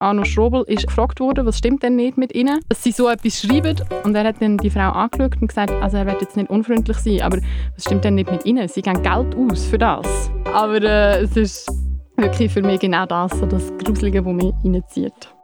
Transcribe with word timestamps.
Arno 0.00 0.24
Strobel 0.24 0.62
ist 0.68 0.86
gefragt 0.86 1.18
worden, 1.18 1.44
was 1.44 1.58
stimmt 1.58 1.82
denn 1.82 1.96
nicht 1.96 2.16
mit 2.16 2.32
ihnen, 2.32 2.60
dass 2.68 2.84
sie 2.84 2.92
so 2.92 3.08
etwas 3.08 3.40
schreiben. 3.40 3.76
Und 4.04 4.14
er 4.14 4.24
hat 4.24 4.40
dann 4.40 4.56
die 4.56 4.70
Frau 4.70 4.90
angeschaut 4.90 5.36
und 5.40 5.48
gesagt, 5.48 5.72
also 5.82 5.96
er 5.96 6.06
wird 6.06 6.20
jetzt 6.20 6.36
nicht 6.36 6.50
unfreundlich 6.50 6.96
sein, 6.98 7.20
aber 7.22 7.38
was 7.74 7.84
stimmt 7.84 8.04
denn 8.04 8.14
nicht 8.14 8.30
mit 8.30 8.46
ihnen? 8.46 8.68
Sie 8.68 8.80
geben 8.80 9.02
Geld 9.02 9.34
aus 9.34 9.64
für 9.64 9.78
das. 9.78 10.30
Aber 10.54 10.80
äh, 10.80 11.22
es 11.22 11.36
ist 11.36 11.68
wirklich 12.16 12.52
für 12.52 12.62
mich 12.62 12.78
genau 12.78 13.06
das, 13.06 13.32
so 13.32 13.46
das 13.46 13.72
Gruselige, 13.78 14.22
das 14.22 14.32
mich 14.32 14.54
reinzieht. 14.64 15.34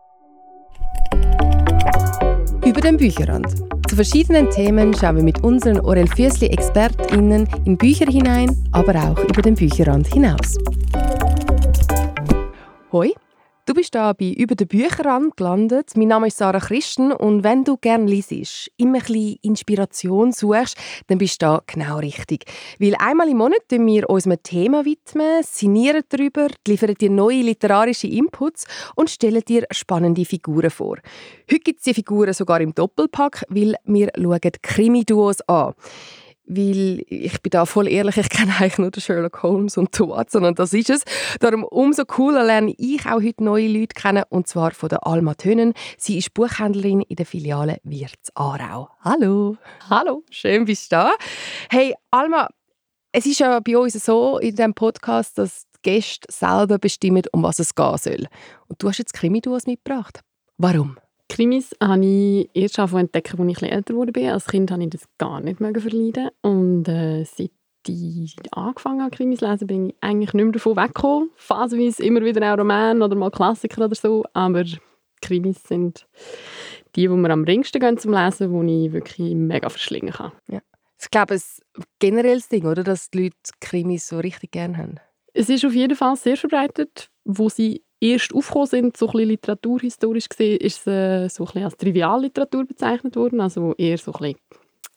Über 2.64 2.80
den 2.80 2.96
Bücherrand. 2.96 3.48
Zu 3.88 3.96
verschiedenen 3.96 4.48
Themen 4.50 4.94
schauen 4.94 5.16
wir 5.16 5.22
mit 5.24 5.42
unseren 5.42 5.80
Orel 5.80 6.06
Füßli 6.06 6.46
ExpertInnen 6.46 7.48
in 7.64 7.76
Bücher 7.76 8.06
hinein, 8.06 8.56
aber 8.70 8.94
auch 8.94 9.18
über 9.18 9.42
den 9.42 9.56
Bücherrand 9.56 10.06
hinaus. 10.06 10.56
Hoi, 12.92 13.12
Du 13.66 13.72
bist 13.72 13.94
da 13.94 14.12
bei 14.12 14.26
«Über 14.26 14.54
den 14.56 14.68
Bücherrand» 14.68 15.38
gelandet. 15.38 15.92
Mein 15.96 16.08
Name 16.08 16.26
ist 16.26 16.36
Sarah 16.36 16.60
Christen 16.60 17.12
und 17.12 17.44
wenn 17.44 17.64
du 17.64 17.78
gerne 17.78 18.04
liest, 18.04 18.70
immer 18.76 18.98
ein 18.98 19.04
bisschen 19.06 19.38
Inspiration 19.40 20.32
suchst, 20.32 20.76
dann 21.06 21.16
bist 21.16 21.40
du 21.40 21.46
da 21.46 21.62
genau 21.66 21.96
richtig. 21.96 22.44
Weil 22.78 22.94
einmal 22.98 23.26
im 23.30 23.38
Monat 23.38 23.62
widmen 23.70 23.86
wir 23.86 24.10
uns 24.10 24.26
einem 24.26 24.42
Thema, 24.42 24.84
widmen, 24.84 25.42
sinnieren 25.44 26.02
darüber, 26.10 26.48
liefern 26.68 26.94
dir 26.94 27.08
neue 27.08 27.40
literarische 27.40 28.06
Inputs 28.06 28.66
und 28.96 29.08
stellen 29.08 29.40
dir 29.48 29.64
spannende 29.70 30.26
Figuren 30.26 30.68
vor. 30.68 30.98
Heute 31.50 31.60
gibt 31.60 31.78
es 31.78 31.84
die 31.84 31.94
Figuren 31.94 32.34
sogar 32.34 32.60
im 32.60 32.74
Doppelpack, 32.74 33.46
weil 33.48 33.76
wir 33.86 34.10
schauen 34.14 34.40
Krimi-Duos 34.60 35.40
an 35.48 35.72
weil 36.46 37.02
ich 37.08 37.40
bin 37.40 37.50
da 37.50 37.66
voll 37.66 37.88
ehrlich, 37.88 38.16
ich 38.16 38.28
kenne 38.28 38.52
eigentlich 38.52 38.78
nur 38.78 38.90
den 38.90 39.00
Sherlock 39.00 39.42
Holmes 39.42 39.76
und 39.76 39.98
den 39.98 40.08
Watson 40.08 40.44
und 40.44 40.58
das 40.58 40.72
ist 40.72 40.90
es. 40.90 41.02
Darum 41.40 41.64
umso 41.64 42.04
cooler 42.04 42.44
lerne 42.44 42.74
ich 42.76 43.06
auch 43.06 43.22
heute 43.22 43.44
neue 43.44 43.68
Leute 43.68 43.94
kennen 43.94 44.24
und 44.28 44.46
zwar 44.46 44.72
von 44.72 44.88
der 44.88 45.06
Alma 45.06 45.34
Tönen. 45.34 45.72
Sie 45.96 46.18
ist 46.18 46.34
Buchhändlerin 46.34 47.00
in 47.02 47.16
der 47.16 47.26
Filiale 47.26 47.78
Wirts 47.82 48.34
Aarau. 48.34 48.90
Hallo. 49.00 49.56
Hallo. 49.88 50.22
Schön 50.30 50.64
bist 50.66 50.92
du 50.92 50.96
da. 50.96 51.12
Hey 51.70 51.94
Alma, 52.10 52.48
es 53.12 53.26
ist 53.26 53.40
ja 53.40 53.60
bei 53.60 53.78
uns 53.78 53.94
so 53.94 54.38
in 54.38 54.50
diesem 54.50 54.74
Podcast, 54.74 55.38
dass 55.38 55.66
die 55.76 55.90
Gäste 55.90 56.26
selber 56.30 56.78
bestimmen, 56.78 57.22
um 57.32 57.42
was 57.42 57.58
es 57.58 57.74
gehen 57.74 57.96
soll. 57.96 58.26
Und 58.68 58.82
du 58.82 58.88
hast 58.88 58.98
jetzt 58.98 59.14
Krimi-Duos 59.14 59.66
mitgebracht. 59.66 60.20
Warum? 60.58 60.96
Krimis 61.28 61.74
habe 61.82 62.04
ich 62.04 62.50
erst 62.54 62.78
entdeckt, 62.78 63.38
als 63.38 63.48
ich 63.48 63.56
etwas 63.56 63.70
älter 63.70 63.94
wurde. 63.94 64.32
Als 64.32 64.46
Kind 64.46 64.70
habe 64.70 64.82
ich 64.84 64.90
das 64.90 65.08
gar 65.18 65.40
nicht 65.40 65.60
mehr 65.60 65.74
verleiden. 65.74 66.30
Und 66.42 66.88
äh, 66.88 67.24
seit 67.24 67.50
ich 67.86 68.36
angefangen 68.52 69.02
habe, 69.02 69.14
Krimis 69.14 69.40
zu 69.40 69.50
lesen, 69.50 69.66
bin 69.66 69.90
ich 69.90 69.96
eigentlich 70.00 70.32
nicht 70.32 70.44
mehr 70.44 70.52
davon 70.52 70.76
weggekommen. 70.76 71.30
Phasenweise 71.36 72.04
immer 72.04 72.22
wieder 72.22 72.52
auch 72.52 72.58
Roman 72.58 73.02
oder 73.02 73.16
mal 73.16 73.30
Klassiker 73.30 73.84
oder 73.84 73.94
so. 73.94 74.24
Aber 74.32 74.64
Krimis 75.20 75.62
sind 75.64 76.06
die, 76.94 77.02
die 77.02 77.08
mir 77.08 77.30
am 77.30 77.44
ringsten 77.44 77.80
gehen 77.80 77.98
zum 77.98 78.12
Lesen, 78.12 78.66
die 78.66 78.86
ich 78.86 78.92
wirklich 78.92 79.34
mega 79.34 79.68
verschlingen 79.68 80.12
kann. 80.12 80.32
Ja. 80.48 80.60
Ich 81.00 81.10
glaube, 81.10 81.34
es 81.34 81.58
ist 81.58 81.62
ein 81.76 81.84
generelles 81.98 82.48
Ding, 82.48 82.66
oder? 82.66 82.84
dass 82.84 83.10
die 83.10 83.24
Leute 83.24 83.36
Krimis 83.60 84.08
so 84.08 84.18
richtig 84.18 84.52
gerne 84.52 84.78
haben. 84.78 84.94
Es 85.32 85.48
ist 85.48 85.64
auf 85.64 85.74
jeden 85.74 85.96
Fall 85.96 86.16
sehr 86.16 86.36
verbreitet. 86.36 87.10
Wo 87.24 87.48
sie 87.48 87.82
erst 88.12 88.34
aufgekommen 88.34 88.66
sind, 88.66 88.96
so 88.96 89.06
ein 89.06 89.12
bisschen 89.12 89.28
literaturhistorisch 89.28 90.28
gesehen, 90.28 90.58
ist 90.58 90.86
es 90.86 90.86
äh, 90.86 91.28
so 91.28 91.44
ein 91.44 91.46
bisschen 91.46 91.64
als 91.64 91.76
Trivialliteratur 91.76 92.64
bezeichnet 92.64 93.16
worden, 93.16 93.40
also 93.40 93.74
eher 93.76 93.98
so 93.98 94.12
ein 94.12 94.18
bisschen 94.18 94.38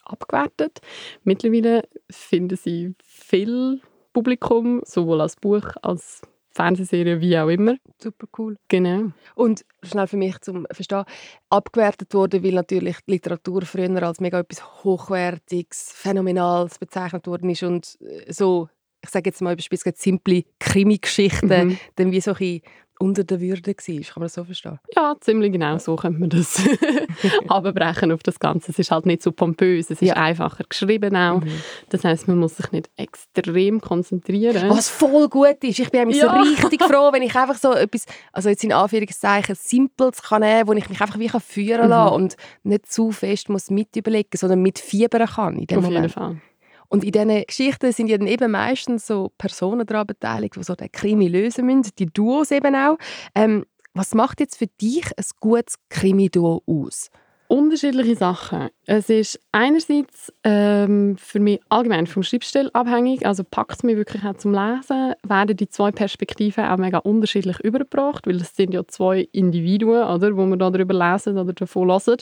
abgewertet. 0.03 0.79
Mittlerweile 1.23 1.83
finden 2.09 2.57
sie 2.57 2.93
viel 3.03 3.81
Publikum, 4.13 4.81
sowohl 4.85 5.21
als 5.21 5.35
Buch 5.35 5.75
als 5.81 6.21
Fernsehserie 6.57 7.21
wie 7.21 7.37
auch 7.37 7.49
immer. 7.49 7.77
Super 8.01 8.27
cool. 8.37 8.57
Genau. 8.67 9.11
Und 9.35 9.63
schnell 9.83 10.07
für 10.07 10.17
mich 10.17 10.39
zum 10.39 10.65
Verstehen, 10.71 11.05
abgewertet 11.49 12.13
wurde, 12.15 12.43
weil 12.43 12.53
natürlich 12.53 12.97
die 13.07 13.11
Literatur 13.11 13.61
früher 13.61 14.01
als 14.01 14.19
mega 14.19 14.39
etwas 14.39 14.83
Hochwertiges, 14.83 15.91
Phänomenales 15.93 16.79
bezeichnet 16.79 17.27
worden 17.27 17.51
ist 17.51 17.61
und 17.61 17.97
äh, 18.01 18.33
so, 18.33 18.69
ich 19.03 19.09
sage 19.11 19.29
jetzt 19.29 19.41
mal 19.41 19.55
beispielsweise 19.55 19.97
simple 19.99 20.45
Krimi-Geschichten, 20.59 21.47
mhm. 21.47 21.77
dann 21.95 22.11
wie 22.11 22.21
so 22.21 22.33
ein 22.33 22.61
unter 22.99 23.23
der 23.23 23.39
Würde 23.39 23.67
war. 23.67 23.75
Kann 23.75 24.13
man 24.15 24.23
das 24.23 24.33
so 24.33 24.43
verstehen? 24.43 24.79
Ja, 24.95 25.15
ziemlich 25.19 25.51
genau 25.51 25.77
so 25.77 25.95
könnte 25.95 26.19
man 26.19 26.29
das 26.29 26.61
abbrechen 27.47 28.11
auf 28.11 28.23
das 28.23 28.39
Ganze. 28.39 28.71
Es 28.71 28.79
ist 28.79 28.91
halt 28.91 29.05
nicht 29.05 29.21
so 29.21 29.31
pompös, 29.31 29.89
es 29.89 30.01
ist 30.01 30.09
ja. 30.09 30.15
einfacher 30.15 30.63
geschrieben 30.67 31.15
auch. 31.15 31.41
Mhm. 31.41 31.51
Das 31.89 32.03
heißt, 32.03 32.27
man 32.27 32.37
muss 32.37 32.57
sich 32.57 32.71
nicht 32.71 32.89
extrem 32.97 33.81
konzentrieren. 33.81 34.69
Was 34.69 34.89
voll 34.89 35.29
gut 35.29 35.63
ist. 35.63 35.79
Ich 35.79 35.89
bin 35.91 36.09
ja. 36.09 36.27
so 36.27 36.41
richtig 36.41 36.81
froh, 36.83 37.11
wenn 37.11 37.21
ich 37.21 37.35
einfach 37.35 37.55
so 37.55 37.73
etwas, 37.73 38.05
also 38.31 38.49
jetzt 38.49 38.63
in 38.63 38.73
Anführungszeichen, 38.73 39.55
Simples 39.55 40.21
kann 40.21 40.41
nehmen, 40.41 40.67
wo 40.67 40.73
ich 40.73 40.89
mich 40.89 41.01
einfach 41.01 41.19
wie 41.19 41.29
führen 41.29 41.89
kann 41.89 42.09
mhm. 42.09 42.13
und 42.13 42.37
nicht 42.63 42.91
zu 42.91 43.11
fest 43.11 43.49
muss 43.49 43.69
mit 43.69 43.95
überlegen, 43.95 44.35
sondern 44.35 44.61
mit 44.61 44.79
fiebern 44.79 45.27
kann 45.27 45.57
in 45.57 45.67
dem 45.67 45.79
auf 45.79 45.85
Moment. 45.85 46.03
jeden 46.03 46.13
Fall. 46.13 46.41
Und 46.89 47.03
in 47.03 47.11
diesen 47.11 47.43
Geschichten 47.45 47.91
sind 47.91 48.07
ja 48.07 48.17
dann 48.17 48.27
eben 48.27 48.51
meistens 48.51 49.07
so 49.07 49.31
Personen 49.37 49.85
daran 49.85 50.07
beteiligt, 50.07 50.55
die 50.55 50.63
so 50.63 50.75
den 50.75 50.91
Krimi 50.91 51.27
lösen 51.27 51.65
müssen, 51.65 51.91
die 51.99 52.05
Duos 52.05 52.51
eben 52.51 52.75
auch. 52.75 52.97
Ähm, 53.35 53.65
was 53.93 54.13
macht 54.13 54.39
jetzt 54.39 54.57
für 54.57 54.67
dich 54.67 55.05
ein 55.17 55.25
gutes 55.39 55.75
Krimi-Duo 55.89 56.61
aus? 56.67 57.09
Unterschiedliche 57.49 58.17
Sachen. 58.17 58.67
Es 58.85 59.09
ist 59.09 59.39
einerseits 59.53 60.33
ähm, 60.43 61.15
für 61.17 61.39
mich 61.39 61.61
allgemein 61.69 62.05
vom 62.05 62.21
Schreibstil 62.21 62.69
abhängig, 62.73 63.25
also 63.25 63.45
packt 63.45 63.77
es 63.77 63.83
mich 63.83 63.95
wirklich 63.95 64.23
auch 64.25 64.35
zum 64.35 64.51
Lesen, 64.51 65.13
werden 65.23 65.55
die 65.55 65.69
zwei 65.69 65.91
Perspektiven 65.91 66.65
auch 66.65 66.77
mega 66.77 66.97
unterschiedlich 66.97 67.59
übergebracht, 67.61 68.27
weil 68.27 68.35
es 68.35 68.53
sind 68.53 68.73
ja 68.73 68.85
zwei 68.85 69.29
Individuen, 69.31 70.03
oder, 70.03 70.35
wo 70.35 70.45
man 70.45 70.59
darüber 70.59 70.93
lesen 70.93 71.37
oder 71.37 71.53
davon 71.53 71.87
hören. 71.87 72.17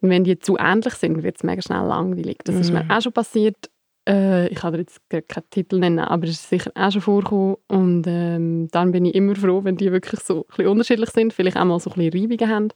Und 0.00 0.08
wenn 0.08 0.24
die 0.24 0.38
zu 0.38 0.56
ähnlich 0.58 0.94
sind, 0.94 1.22
wird 1.22 1.36
es 1.36 1.44
mega 1.44 1.60
schnell 1.60 1.86
langweilig. 1.86 2.38
Das 2.44 2.54
mm. 2.54 2.60
ist 2.60 2.72
mir 2.72 2.84
mhm. 2.84 2.90
auch 2.90 3.02
schon 3.02 3.12
passiert 3.12 3.68
äh, 4.08 4.48
ich 4.48 4.58
kann 4.58 4.72
dir 4.72 4.80
jetzt 4.80 5.00
keinen 5.08 5.50
Titel 5.50 5.78
nennen, 5.78 5.98
aber 5.98 6.24
es 6.24 6.32
ist 6.32 6.48
sicher 6.48 6.70
auch 6.74 6.90
schon 6.90 7.00
vorgekommen. 7.00 7.56
Und 7.68 8.04
ähm, 8.06 8.68
dann 8.70 8.92
bin 8.92 9.04
ich 9.04 9.14
immer 9.14 9.34
froh, 9.34 9.64
wenn 9.64 9.76
die 9.76 9.90
wirklich 9.92 10.20
so 10.20 10.40
ein 10.40 10.44
bisschen 10.48 10.68
unterschiedlich 10.68 11.10
sind, 11.10 11.32
vielleicht 11.32 11.56
auch 11.56 11.64
mal 11.64 11.80
so 11.80 11.90
ein 11.90 12.10
bisschen 12.10 12.22
Reibungen 12.22 12.50
haben, 12.50 12.68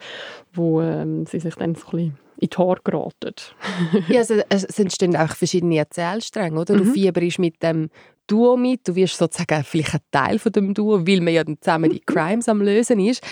wo 0.52 0.80
ähm, 0.80 1.26
sie 1.26 1.40
sich 1.40 1.54
dann 1.54 1.74
so 1.74 1.86
ein 1.86 1.90
bisschen 1.90 2.18
in 2.38 2.48
die 2.48 2.56
Haare 2.56 2.80
geraten. 2.82 3.34
ja, 4.08 4.18
also, 4.18 4.40
es 4.48 4.78
entstehen 4.78 5.16
auch 5.16 5.34
verschiedene 5.36 5.76
Erzählstränge, 5.76 6.60
oder? 6.60 6.74
Mhm. 6.74 6.78
Du 6.78 6.84
fieberst 6.86 7.38
mit 7.38 7.62
dem 7.62 7.90
Duo 8.26 8.56
mit, 8.56 8.86
du 8.86 8.94
wirst 8.94 9.16
sozusagen 9.16 9.64
vielleicht 9.64 9.94
ein 9.94 10.00
Teil 10.10 10.38
von 10.38 10.52
dem 10.52 10.72
Duo, 10.72 11.06
weil 11.06 11.20
man 11.20 11.34
ja 11.34 11.44
dann 11.44 11.58
zusammen 11.60 11.90
die 11.90 12.00
Crimes 12.00 12.48
am 12.48 12.62
Lösen 12.62 13.00
ist. 13.00 13.22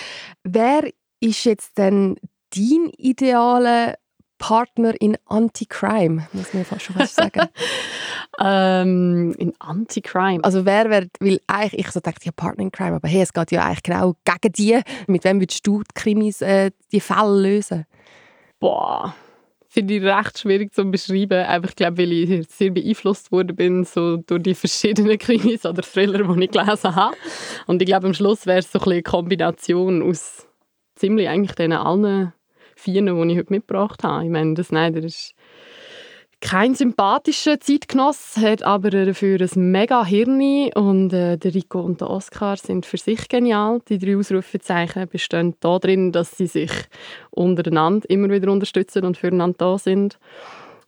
Wer 0.45 0.91
ist 1.21 1.45
jetzt 1.45 1.79
denn 1.79 2.17
dein 2.55 2.91
idealer 2.97 3.95
Partner 4.39 4.95
in 5.01 5.17
Anti-Crime, 5.27 6.29
muss 6.33 6.55
man 6.55 6.65
fast 6.65 6.83
schon 6.83 6.97
was 6.97 7.15
sagen. 7.15 7.49
ähm, 8.41 9.35
in 9.39 9.53
Anti-Crime? 9.59 10.43
Also 10.43 10.65
wer 10.65 10.89
wird, 10.91 11.11
weil 11.21 11.41
eigentlich, 11.47 11.87
ich 11.87 11.91
so 11.91 12.01
dachte, 12.01 12.25
ja 12.25 12.33
Partner 12.33 12.63
in 12.63 12.73
Crime, 12.73 12.97
aber 12.97 13.09
hey, 13.09 13.23
es 13.23 13.33
geht 13.33 13.53
ja 13.53 13.65
eigentlich 13.65 13.83
genau 13.83 14.15
gegen 14.25 14.53
die. 14.53 14.81
Mit 15.07 15.25
wem 15.25 15.41
würdest 15.41 15.67
du 15.67 15.83
die 15.83 15.95
Krimis, 15.95 16.41
äh, 16.41 16.71
die 16.93 17.01
Fälle 17.01 17.41
lösen? 17.41 17.87
Boah, 18.61 19.15
finde 19.69 19.95
ich 19.95 20.03
recht 20.03 20.39
schwierig 20.39 20.75
zu 20.75 20.85
beschreiben. 20.85 21.45
Einfach, 21.45 21.71
ich 21.71 21.77
glaube, 21.77 21.99
weil 21.99 22.13
ich 22.13 22.49
sehr 22.49 22.71
beeinflusst 22.71 23.31
worden 23.31 23.55
bin 23.55 23.85
so 23.85 24.17
durch 24.17 24.43
die 24.43 24.55
verschiedenen 24.55 25.19
Krimis 25.19 25.67
oder 25.67 25.83
Thriller, 25.83 26.23
die 26.23 26.45
ich 26.45 26.51
gelesen 26.51 26.95
habe. 26.95 27.17
Und 27.67 27.83
ich 27.83 27.87
glaube, 27.87 28.07
am 28.07 28.15
Schluss 28.15 28.47
wäre 28.47 28.59
es 28.59 28.73
so 28.73 28.81
ein 28.81 28.91
eine 28.91 29.03
Kombination 29.03 30.03
aus 30.03 30.47
ziemlich 30.97 31.29
eigentlich 31.29 31.55
den 31.55 31.73
allen 31.73 32.33
vier, 32.79 33.03
die 33.03 33.33
ich 33.33 33.39
heute 33.39 33.53
mitgebracht 33.53 34.05
habe. 34.05 34.25
Ich 34.25 34.31
meine, 34.31 34.55
der 34.55 34.65
Snyder 34.65 35.03
ist 35.03 35.35
kein 36.41 36.77
sympathischer 36.77 37.59
Zeitgenoss, 37.59 38.37
hat 38.37 38.63
aber 38.63 38.91
dafür 38.91 39.41
ein 39.41 39.71
mega 39.73 40.05
Hirn 40.05 40.71
und 40.75 41.13
äh, 41.13 41.37
der 41.37 41.55
Rico 41.55 41.81
und 41.81 42.01
der 42.01 42.11
Oscar 42.11 42.57
sind 42.57 42.87
für 42.87 42.97
sich 42.97 43.29
genial. 43.29 43.81
Die 43.89 43.99
drei 43.99 44.17
Ausrufezeichen 44.17 45.09
bestehen 45.09 45.57
darin, 45.59 46.13
dass 46.13 46.37
sie 46.37 46.47
sich 46.47 46.71
untereinander 47.31 48.09
immer 48.09 48.31
wieder 48.31 48.53
unterstützen 48.53 49.05
und 49.05 49.17
füreinander 49.17 49.57
da 49.59 49.79
sind. 49.79 50.21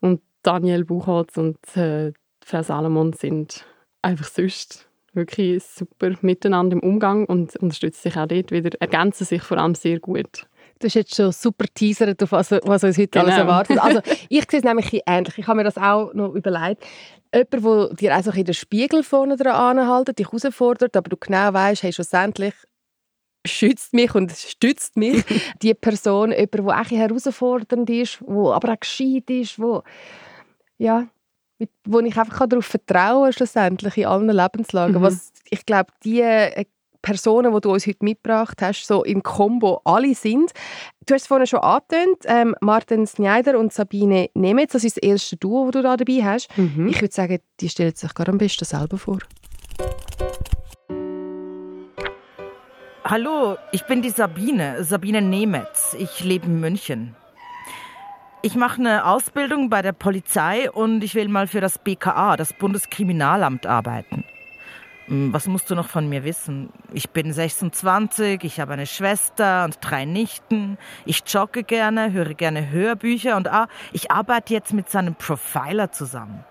Und 0.01 0.21
Daniel 0.45 0.85
Buchholz 0.85 1.37
und 1.37 1.59
äh, 1.77 2.13
Frau 2.45 2.63
Salomon 2.63 3.13
sind 3.13 3.67
einfach 4.03 4.29
sonst 4.29 4.89
wirklich 5.13 5.65
super 5.65 6.13
miteinander 6.21 6.77
im 6.77 6.83
Umgang 6.83 7.25
und 7.27 7.57
unterstützen 7.57 8.03
sich 8.03 8.17
auch 8.17 8.27
dort 8.27 8.53
wieder, 8.53 8.71
ergänzen 8.81 9.25
sich 9.25 9.43
vor 9.43 9.59
allem 9.59 9.75
sehr 9.75 9.99
gut. 9.99 10.47
Du 10.81 10.87
hast 10.87 10.95
jetzt 10.95 11.15
schon 11.15 11.31
super 11.31 11.67
teasert, 11.73 12.23
auf 12.23 12.33
was, 12.33 12.51
was 12.51 12.85
uns 12.85 12.97
heute 12.97 13.09
genau. 13.09 13.27
alles 13.27 13.37
erwartet. 13.37 13.79
Also, 13.83 14.01
ich 14.31 14.51
sehe 14.51 14.61
es 14.61 14.65
nämlich 14.65 15.03
ähnlich. 15.07 15.37
Ich 15.37 15.47
habe 15.47 15.59
mir 15.59 15.65
das 15.65 15.77
auch 15.77 16.13
noch 16.15 16.35
überlegt. 16.35 16.85
Jemand, 17.35 17.53
der 17.53 17.95
dir 17.97 18.17
auch 18.17 18.23
so 18.23 18.31
in 18.33 18.45
den 18.45 18.55
Spiegel 18.55 19.03
vorne 19.03 19.37
dran 19.37 19.79
anhält, 19.79 20.19
dich 20.19 20.27
herausfordert, 20.27 20.97
aber 20.97 21.11
du 21.11 21.17
genau 21.19 21.53
weißt, 21.53 21.83
hey, 21.83 21.93
schlussendlich 21.93 22.55
schützt 23.47 23.93
mich 23.93 24.15
und 24.15 24.33
stützt 24.33 24.97
mich 24.97 25.23
die 25.63 25.75
Person, 25.75 26.33
jemand, 26.33 26.55
der 26.55 26.81
auch 26.81 26.91
herausfordernd 26.91 27.89
ist, 27.91 28.19
wo 28.27 28.53
aber 28.53 28.73
auch 28.73 28.81
gescheit 28.81 29.29
ist, 29.29 29.59
wo, 29.59 29.83
ja, 30.79 31.07
mit, 31.59 31.71
wo 31.85 32.01
ich 32.01 32.17
einfach 32.17 32.47
darauf 32.47 32.65
vertrauen 32.65 33.25
kann, 33.25 33.33
schlussendlich 33.35 33.99
in 33.99 34.07
allen 34.07 34.31
Lebenslagen. 34.31 34.97
Mhm. 34.97 35.03
Was, 35.03 35.33
ich 35.51 35.65
glaube, 35.67 35.93
die 36.05 36.23
Personen, 37.03 37.55
die 37.55 37.61
du 37.61 37.73
uns 37.73 37.87
heute 37.87 38.05
mitgebracht 38.05 38.61
hast, 38.61 38.87
so 38.87 39.05
im 39.05 39.23
Kombo 39.23 39.81
alle 39.85 40.15
sind. 40.15 40.53
Du 41.07 41.15
hast 41.15 41.23
es 41.23 41.27
vorhin 41.29 41.47
schon 41.47 41.61
angetönt, 41.61 42.25
ähm, 42.25 42.55
Martin 42.61 43.07
Schneider 43.07 43.59
und 43.59 43.73
Sabine 43.73 44.31
Nemetz, 44.35 44.73
das 44.73 44.85
ist 44.85 44.97
das 44.97 45.03
erste 45.03 45.37
Duo, 45.37 45.67
das 45.67 45.73
du 45.73 45.83
da 45.83 45.97
dabei 45.97 46.23
hast. 46.25 46.57
Mhm. 46.57 46.89
Ich 46.89 47.01
würde 47.01 47.15
sagen, 47.15 47.39
die 47.61 47.69
stellen 47.69 47.95
sich 47.95 48.15
gerade 48.15 48.33
am 48.33 48.39
besten 48.39 48.65
selber 48.65 48.99
vor. 48.99 49.19
Hallo, 53.05 53.57
ich 53.73 53.85
bin 53.87 54.03
die 54.03 54.11
Sabine, 54.11 54.85
Sabine 54.85 55.21
Nemetz. 55.21 55.97
Ich 55.99 56.23
lebe 56.23 56.47
in 56.47 56.61
München. 56.61 57.17
Ich 58.43 58.55
mache 58.55 58.81
eine 58.81 59.05
Ausbildung 59.05 59.69
bei 59.69 59.83
der 59.83 59.93
Polizei 59.93 60.71
und 60.71 61.03
ich 61.03 61.15
will 61.15 61.29
mal 61.29 61.47
für 61.47 61.61
das 61.61 61.79
BKA, 61.79 62.37
das 62.37 62.53
Bundeskriminalamt, 62.53 63.67
arbeiten. 63.67 64.25
Hm, 65.11 65.33
was 65.33 65.49
musst 65.49 65.69
du 65.69 65.75
noch 65.75 65.89
von 65.89 66.09
mir 66.09 66.23
wissen? 66.23 66.71
Ich 66.93 67.11
bin 67.11 67.33
26, 67.33 68.45
ich 68.45 68.61
habe 68.61 68.73
eine 68.73 68.87
Schwester 68.87 69.65
und 69.65 69.79
drei 69.81 70.05
Nichten. 70.05 70.79
Ich 71.05 71.25
jogge 71.27 71.65
gerne, 71.65 72.13
höre 72.13 72.35
gerne 72.35 72.71
Hörbücher 72.71 73.37
und 73.37 73.49
ah, 73.49 73.67
ich 73.93 74.13
arbeite 74.13 74.55
jetzt 74.55 74.73
mit 74.73 74.89
seinem 74.89 75.17
Profiler 75.17 75.91
zusammen. 75.91 76.45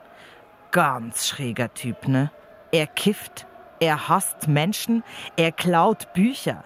Ganz 0.72 1.28
schräger 1.28 1.74
Typ, 1.74 2.10
ne? 2.10 2.32
Er 2.74 2.86
kifft, 2.86 3.48
er 3.80 4.10
hasst 4.10 4.50
Menschen, 4.50 5.04
er 5.38 5.54
klaut 5.54 6.14
Bücher. 6.14 6.66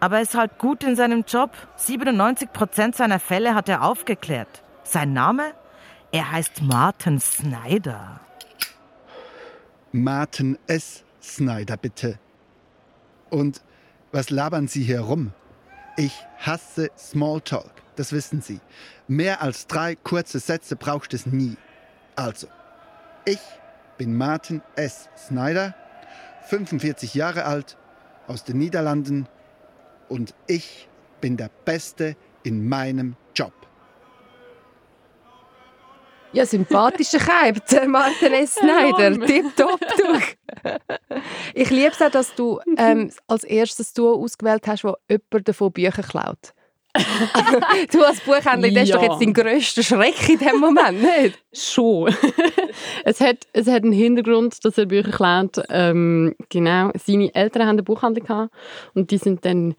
Aber 0.00 0.16
er 0.16 0.22
ist 0.22 0.34
halt 0.34 0.58
gut 0.58 0.82
in 0.82 0.96
seinem 0.96 1.24
Job. 1.28 1.50
97 1.76 2.52
Prozent 2.52 2.96
seiner 2.96 3.20
Fälle 3.20 3.54
hat 3.54 3.68
er 3.68 3.82
aufgeklärt. 3.82 4.64
Sein 4.82 5.12
Name? 5.12 5.52
Er 6.10 6.32
heißt 6.32 6.62
Martin 6.62 7.20
Snyder. 7.20 8.20
Martin 9.94 10.58
S. 10.68 11.04
Snyder, 11.20 11.76
bitte. 11.76 12.18
Und 13.28 13.60
was 14.10 14.30
labern 14.30 14.66
Sie 14.66 14.82
hier 14.82 15.00
rum? 15.00 15.32
Ich 15.98 16.14
hasse 16.38 16.90
Smalltalk, 16.96 17.70
das 17.96 18.12
wissen 18.12 18.40
Sie. 18.40 18.60
Mehr 19.06 19.42
als 19.42 19.66
drei 19.66 19.94
kurze 19.94 20.38
Sätze 20.38 20.76
braucht 20.76 21.12
es 21.12 21.26
nie. 21.26 21.58
Also, 22.16 22.46
ich 23.26 23.40
bin 23.98 24.16
Martin 24.16 24.62
S. 24.76 25.10
Snyder, 25.14 25.74
45 26.46 27.12
Jahre 27.12 27.44
alt, 27.44 27.76
aus 28.28 28.44
den 28.44 28.56
Niederlanden, 28.56 29.28
und 30.08 30.34
ich 30.46 30.88
bin 31.20 31.36
der 31.36 31.50
Beste 31.66 32.16
in 32.42 32.66
meinem 32.66 33.16
Ja, 36.32 36.46
sympathischer 36.46 37.18
Keib, 37.18 37.60
Martin 37.86 38.32
S. 38.32 38.54
Snyder. 38.54 39.20
Tipptopp, 39.26 39.80
du. 39.80 40.70
Ich 41.54 41.68
liebe 41.68 41.90
es 41.90 42.00
auch, 42.00 42.10
dass 42.10 42.34
du 42.34 42.58
ähm, 42.78 43.10
als 43.26 43.44
erstes 43.44 43.92
du 43.92 44.14
ausgewählt 44.14 44.66
hast, 44.66 44.84
wo 44.84 44.94
jemand 45.10 45.48
davon 45.48 45.72
Bücher 45.72 46.02
klaut. 46.02 46.54
du 47.92 48.04
als 48.04 48.20
Buchhändler, 48.20 48.70
das 48.70 48.84
ist 48.84 48.94
doch 48.94 49.02
jetzt 49.02 49.20
dein 49.20 49.32
grösster 49.32 49.82
Schreck 49.82 50.28
in 50.28 50.38
dem 50.38 50.60
Moment, 50.60 51.00
nicht? 51.00 51.38
Schon. 51.52 52.14
es, 53.04 53.20
hat, 53.20 53.38
es 53.54 53.66
hat 53.66 53.82
einen 53.82 53.92
Hintergrund, 53.92 54.62
dass 54.64 54.76
er 54.76 54.86
Bücher 54.86 55.10
klaut. 55.10 55.62
Ähm, 55.70 56.34
genau, 56.50 56.90
seine 56.94 57.34
Eltern 57.34 57.62
haben 57.62 57.70
eine 57.70 57.82
Buchhandlung 57.82 58.26
gehabt 58.26 58.54
und 58.94 59.10
die 59.10 59.18
sind 59.18 59.44
dann 59.44 59.74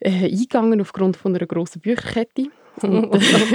äh, 0.00 0.24
eingegangen 0.24 0.80
aufgrund 0.80 1.16
von 1.16 1.34
einer 1.34 1.46
grossen 1.46 1.80
Bücherkette. 1.80 2.48
Und, 2.82 3.10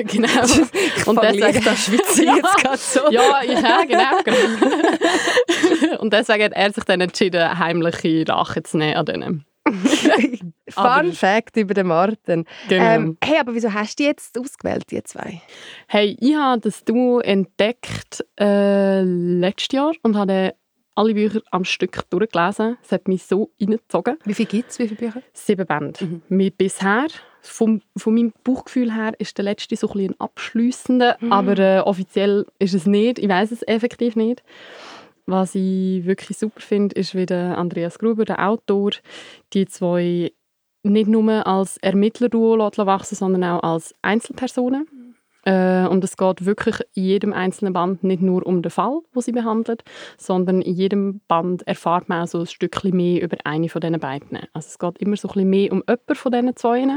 genau. 0.07 0.43
Ich 0.43 1.07
und 1.07 1.21
deswegen 1.21 1.63
das 1.63 1.85
Schweizer 1.85 2.23
ja, 2.23 2.35
jetzt 2.35 2.57
gerade 2.57 2.77
so. 2.77 2.99
Ja, 3.09 3.43
ja, 3.43 3.83
genau. 3.85 4.21
genau. 4.23 6.01
und 6.01 6.13
deswegen 6.13 6.43
hat 6.43 6.53
er 6.53 6.71
sich 6.71 6.83
dann 6.83 7.01
entschieden, 7.01 7.57
heimliche 7.57 8.25
Rache 8.27 8.61
zu 8.63 8.77
nehmen 8.77 8.95
an 8.95 9.05
denen. 9.05 9.45
Fun 10.69 11.13
Fact 11.13 11.57
über 11.57 11.73
den 11.73 11.87
Martin. 11.87 12.45
Genau. 12.69 12.83
Ähm, 12.83 13.17
hey, 13.23 13.39
aber 13.39 13.53
wieso 13.53 13.73
hast 13.73 13.99
du 13.99 14.03
jetzt 14.03 14.37
ausgewählt, 14.39 14.89
die 14.91 15.03
zwei? 15.03 15.41
Hey, 15.87 16.15
ich 16.19 16.35
habe 16.35 16.61
das 16.61 16.83
Duo 16.85 17.19
entdeckt 17.19 18.23
äh, 18.39 19.01
letztes 19.01 19.73
Jahr 19.73 19.91
und 20.03 20.15
habe 20.15 20.53
alle 20.97 21.13
Bücher 21.13 21.41
am 21.51 21.63
Stück 21.63 22.09
durchgelesen. 22.09 22.77
Es 22.83 22.91
hat 22.91 23.07
mich 23.07 23.23
so 23.23 23.51
reingezogen. 23.61 24.17
Wie 24.25 24.33
viele 24.33 24.49
gibt 24.49 24.71
es? 24.71 24.79
Wie 24.79 24.87
viele 24.87 24.99
Bücher? 24.99 25.21
Sieben 25.33 25.65
Bände. 25.65 26.21
Mhm. 26.29 26.51
bisher, 26.57 27.07
vom, 27.41 27.81
von 27.95 28.15
meinem 28.15 28.33
Bauchgefühl 28.43 28.93
her, 28.93 29.13
ist 29.19 29.37
der 29.37 29.45
letzte 29.45 29.75
so 29.75 29.89
ein, 29.89 30.09
ein 30.09 30.19
abschliessender, 30.19 31.17
mhm. 31.19 31.31
aber 31.31 31.57
äh, 31.59 31.79
offiziell 31.79 32.45
ist 32.59 32.73
es 32.73 32.85
nicht. 32.85 33.19
Ich 33.19 33.29
weiß 33.29 33.51
es 33.51 33.67
effektiv 33.67 34.15
nicht. 34.15 34.43
Was 35.25 35.55
ich 35.55 36.05
wirklich 36.05 36.37
super 36.37 36.61
finde, 36.61 36.95
ist, 36.95 37.13
wie 37.13 37.25
der 37.25 37.57
Andreas 37.57 37.99
Gruber, 37.99 38.25
der 38.25 38.47
Autor, 38.47 38.91
die 39.53 39.67
zwei 39.67 40.31
nicht 40.83 41.07
nur 41.07 41.45
als 41.45 41.77
Ermittlerduo 41.77 42.57
wachsen 42.57 43.15
sondern 43.15 43.43
auch 43.43 43.63
als 43.63 43.93
Einzelpersonen. 44.01 44.87
Äh, 45.47 45.87
und 45.87 46.03
es 46.03 46.17
geht 46.17 46.45
wirklich 46.45 46.81
in 46.93 47.03
jedem 47.05 47.31
einzelnen 47.31 47.71
Band 47.71 48.03
nicht 48.03 48.21
nur 48.21 48.45
um 48.45 48.61
den 48.61 48.69
Fall, 48.69 48.99
wo 49.13 49.21
sie 49.21 49.31
behandelt, 49.31 49.81
sondern 50.17 50.61
in 50.61 50.73
jedem 50.73 51.21
Band 51.29 51.65
erfahrt 51.65 52.09
man 52.09 52.23
auch 52.23 52.27
so 52.27 52.39
ein 52.41 52.47
Stückchen 52.47 52.93
mehr 52.93 53.23
über 53.23 53.37
eine 53.45 53.69
von 53.69 53.79
diesen 53.79 53.97
beiden. 53.97 54.39
Also 54.51 54.67
es 54.67 54.77
geht 54.77 54.97
immer 54.97 55.15
so 55.15 55.29
ein 55.29 55.33
bisschen 55.33 55.49
mehr 55.49 55.71
um 55.71 55.83
jemanden 55.87 56.15
von 56.15 56.31
diesen 56.33 56.55
zwei, 56.57 56.87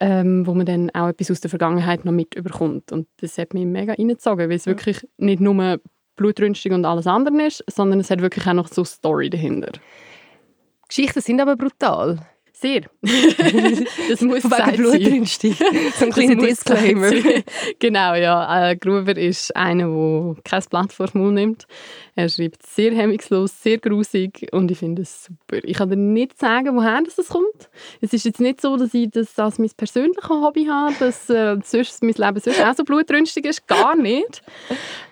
ähm, 0.00 0.46
wo 0.48 0.54
man 0.54 0.66
dann 0.66 0.90
auch 0.90 1.10
etwas 1.10 1.30
aus 1.30 1.40
der 1.40 1.50
Vergangenheit 1.50 2.04
noch 2.04 2.12
mit 2.12 2.34
überkommt. 2.34 2.90
Und 2.90 3.06
das 3.20 3.38
hat 3.38 3.54
mich 3.54 3.66
mega 3.66 3.92
reingezogen, 3.92 4.48
weil 4.48 4.56
es 4.56 4.64
ja. 4.64 4.72
wirklich 4.72 5.06
nicht 5.16 5.40
nur 5.40 5.78
blutrünstig 6.16 6.72
und 6.72 6.84
alles 6.84 7.06
andere 7.06 7.40
ist, 7.46 7.64
sondern 7.70 8.00
es 8.00 8.10
hat 8.10 8.20
wirklich 8.20 8.48
auch 8.48 8.54
noch 8.54 8.66
so 8.66 8.80
eine 8.80 8.86
Story 8.86 9.30
dahinter. 9.30 9.70
Geschichten 10.88 11.20
sind 11.20 11.40
aber 11.40 11.54
brutal. 11.54 12.18
Sehr. 12.60 12.82
das 14.10 14.20
muss 14.20 14.42
sein. 14.42 14.76
Blutrünstig. 14.76 15.56
so 15.98 16.04
ein 16.04 16.10
kleiner 16.10 16.34
Disclaimer. 16.34 17.10
genau, 17.78 18.14
ja. 18.14 18.70
Äh, 18.70 18.76
Gruber 18.76 19.16
ist 19.16 19.56
einer, 19.56 19.86
der 19.86 20.42
kein 20.44 20.62
Blatt 20.68 20.92
vor 20.92 21.06
den 21.06 21.22
Mund 21.22 21.34
nimmt. 21.36 21.66
Er 22.16 22.28
schreibt 22.28 22.66
sehr 22.66 22.92
hemmungslos, 22.92 23.62
sehr 23.62 23.78
grusig 23.78 24.46
und 24.52 24.70
ich 24.70 24.76
finde 24.76 25.02
es 25.02 25.24
super. 25.24 25.64
Ich 25.64 25.78
kann 25.78 25.88
dir 25.88 25.96
nicht 25.96 26.38
sagen, 26.38 26.76
woher 26.76 27.00
das 27.00 27.28
kommt. 27.28 27.70
Es 28.02 28.12
ist 28.12 28.26
jetzt 28.26 28.40
nicht 28.40 28.60
so, 28.60 28.76
dass 28.76 28.92
ich 28.92 29.08
das 29.10 29.38
als 29.38 29.58
mein 29.58 29.70
persönliches 29.74 30.28
Hobby 30.28 30.66
habe, 30.66 30.94
dass 30.98 31.30
äh, 31.30 31.56
sonst, 31.64 32.02
mein 32.02 32.12
Leben 32.12 32.40
sonst 32.40 32.62
auch 32.62 32.74
so 32.76 32.84
blutrünstig 32.84 33.46
ist. 33.46 33.66
Gar 33.68 33.96
nicht. 33.96 34.42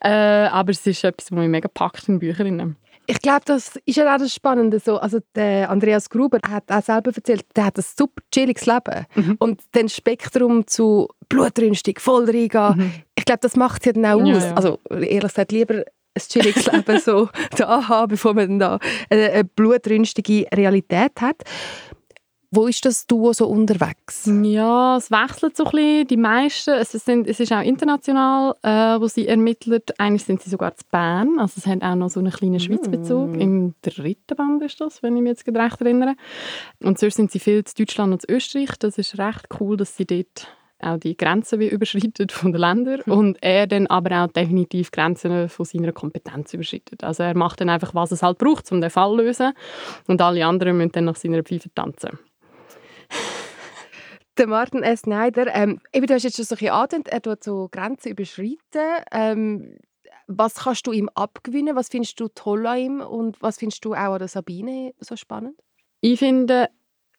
Äh, 0.00 0.10
aber 0.10 0.72
es 0.72 0.86
ist 0.86 1.02
etwas, 1.02 1.32
was 1.32 1.38
mich 1.38 1.48
mega 1.48 1.68
packt 1.68 2.08
in 2.08 2.18
Büchern. 2.18 2.76
Ich 3.10 3.20
glaube, 3.20 3.40
das 3.46 3.76
ist 3.86 3.96
ja 3.96 4.14
auch 4.14 4.18
das 4.18 4.34
Spannende. 4.34 4.80
So. 4.80 4.98
Also 4.98 5.20
der 5.34 5.70
Andreas 5.70 6.10
Gruber 6.10 6.38
hat 6.46 6.70
auch 6.70 6.82
selber 6.82 7.10
erzählt, 7.14 7.46
der 7.56 7.64
hat 7.64 7.78
ein 7.78 7.84
super 7.96 8.22
chilliges 8.30 8.66
Leben. 8.66 9.06
Mhm. 9.14 9.36
Und 9.38 9.62
dann 9.72 9.88
Spektrum 9.88 10.66
zu 10.66 11.08
blutrünstig, 11.28 12.00
voll 12.00 12.26
reingehen, 12.26 12.76
mhm. 12.76 12.92
ich 13.16 13.24
glaube, 13.24 13.40
das 13.40 13.56
macht 13.56 13.80
es 13.80 13.86
ja 13.86 13.92
dann 13.92 14.04
auch 14.04 14.26
ja, 14.26 14.36
aus. 14.36 14.44
Ja. 14.44 14.54
Also 14.54 14.78
ehrlich 14.90 15.22
gesagt, 15.22 15.52
lieber 15.52 15.76
ein 15.76 16.22
chilliges 16.28 16.66
Leben 16.66 17.00
so 17.04 17.30
da 17.56 17.88
haben, 17.88 18.08
bevor 18.08 18.34
man 18.34 18.48
dann 18.48 18.58
da 18.58 18.78
eine, 19.08 19.30
eine 19.30 19.44
blutrünstige 19.44 20.46
Realität 20.54 21.12
hat. 21.20 21.42
Wo 22.50 22.66
ist 22.66 22.82
das 22.86 23.06
Duo 23.06 23.34
so 23.34 23.46
unterwegs? 23.46 24.24
Ja, 24.42 24.96
es 24.96 25.10
wechselt 25.10 25.54
so 25.54 25.64
ein 25.64 25.70
bisschen. 25.70 26.06
Die 26.06 26.16
meisten, 26.16 26.70
es, 26.70 26.92
sind, 26.92 27.26
es 27.26 27.40
ist 27.40 27.52
auch 27.52 27.60
international, 27.60 28.54
äh, 28.62 28.98
wo 28.98 29.06
sie 29.06 29.28
ermittelt. 29.28 30.00
Eigentlich 30.00 30.24
sind 30.24 30.40
sie 30.40 30.48
sogar 30.48 30.74
zu 30.74 30.84
Bern. 30.90 31.38
Also 31.38 31.54
es 31.58 31.66
hat 31.66 31.82
auch 31.82 31.94
noch 31.94 32.08
so 32.08 32.20
einen 32.20 32.32
kleinen 32.32 32.58
Schweizbezug. 32.58 33.36
Mm. 33.36 33.40
Im 33.40 33.74
dritten 33.82 34.34
Band 34.34 34.62
ist 34.62 34.80
das, 34.80 35.02
wenn 35.02 35.14
ich 35.16 35.22
mich 35.22 35.30
jetzt 35.30 35.46
recht 35.46 35.80
erinnere. 35.82 36.14
Und 36.82 36.98
sonst 36.98 37.16
sind 37.16 37.30
sie 37.30 37.38
viel 37.38 37.62
zu 37.64 37.74
Deutschland 37.74 38.14
und 38.14 38.22
zu 38.22 38.30
Österreich. 38.30 38.70
Das 38.78 38.96
ist 38.96 39.18
recht 39.18 39.46
cool, 39.60 39.76
dass 39.76 39.98
sie 39.98 40.06
dort 40.06 40.48
auch 40.80 40.96
die 40.96 41.16
Grenzen 41.16 41.60
wie 41.60 41.68
überschreitet 41.68 42.32
von 42.32 42.52
den 42.52 42.60
Ländern 42.60 43.02
mhm. 43.04 43.12
und 43.12 43.38
er 43.42 43.66
dann 43.66 43.88
aber 43.88 44.24
auch 44.24 44.32
definitiv 44.32 44.90
Grenzen 44.90 45.48
von 45.48 45.66
seiner 45.66 45.92
Kompetenz 45.92 46.54
überschreitet. 46.54 47.02
Also 47.04 47.24
er 47.24 47.36
macht 47.36 47.60
dann 47.60 47.68
einfach, 47.68 47.94
was 47.94 48.12
es 48.12 48.22
halt 48.22 48.38
braucht, 48.38 48.70
um 48.70 48.80
den 48.80 48.88
Fall 48.88 49.10
zu 49.10 49.16
lösen 49.16 49.52
und 50.06 50.22
alle 50.22 50.46
anderen 50.46 50.76
müssen 50.76 50.92
dann 50.92 51.06
nach 51.06 51.16
seiner 51.16 51.42
Pfeife 51.42 51.68
tanzen 51.74 52.18
der 54.38 54.46
Martin 54.46 54.82
S. 54.82 55.00
Schneider, 55.00 55.54
ähm, 55.54 55.80
eben, 55.92 56.06
du 56.06 56.14
hast 56.14 56.22
jetzt 56.22 56.36
schon 56.36 56.44
so 56.44 56.54
ein 56.54 56.58
bisschen 56.58 56.74
angedeutet, 56.74 57.08
er 57.08 57.22
tut 57.22 57.44
so 57.44 57.68
Grenzen 57.70 58.12
überschreiten. 58.12 59.04
Ähm, 59.12 59.78
was 60.26 60.56
kannst 60.56 60.86
du 60.86 60.92
ihm 60.92 61.08
abgewinnen? 61.14 61.74
Was 61.74 61.88
findest 61.88 62.20
du 62.20 62.28
toll 62.28 62.66
an 62.66 62.78
ihm? 62.78 63.00
Und 63.00 63.40
was 63.42 63.58
findest 63.58 63.84
du 63.84 63.94
auch 63.94 64.12
an 64.12 64.18
der 64.18 64.28
Sabine 64.28 64.94
so 65.00 65.16
spannend? 65.16 65.58
Ich 66.00 66.18
finde 66.18 66.68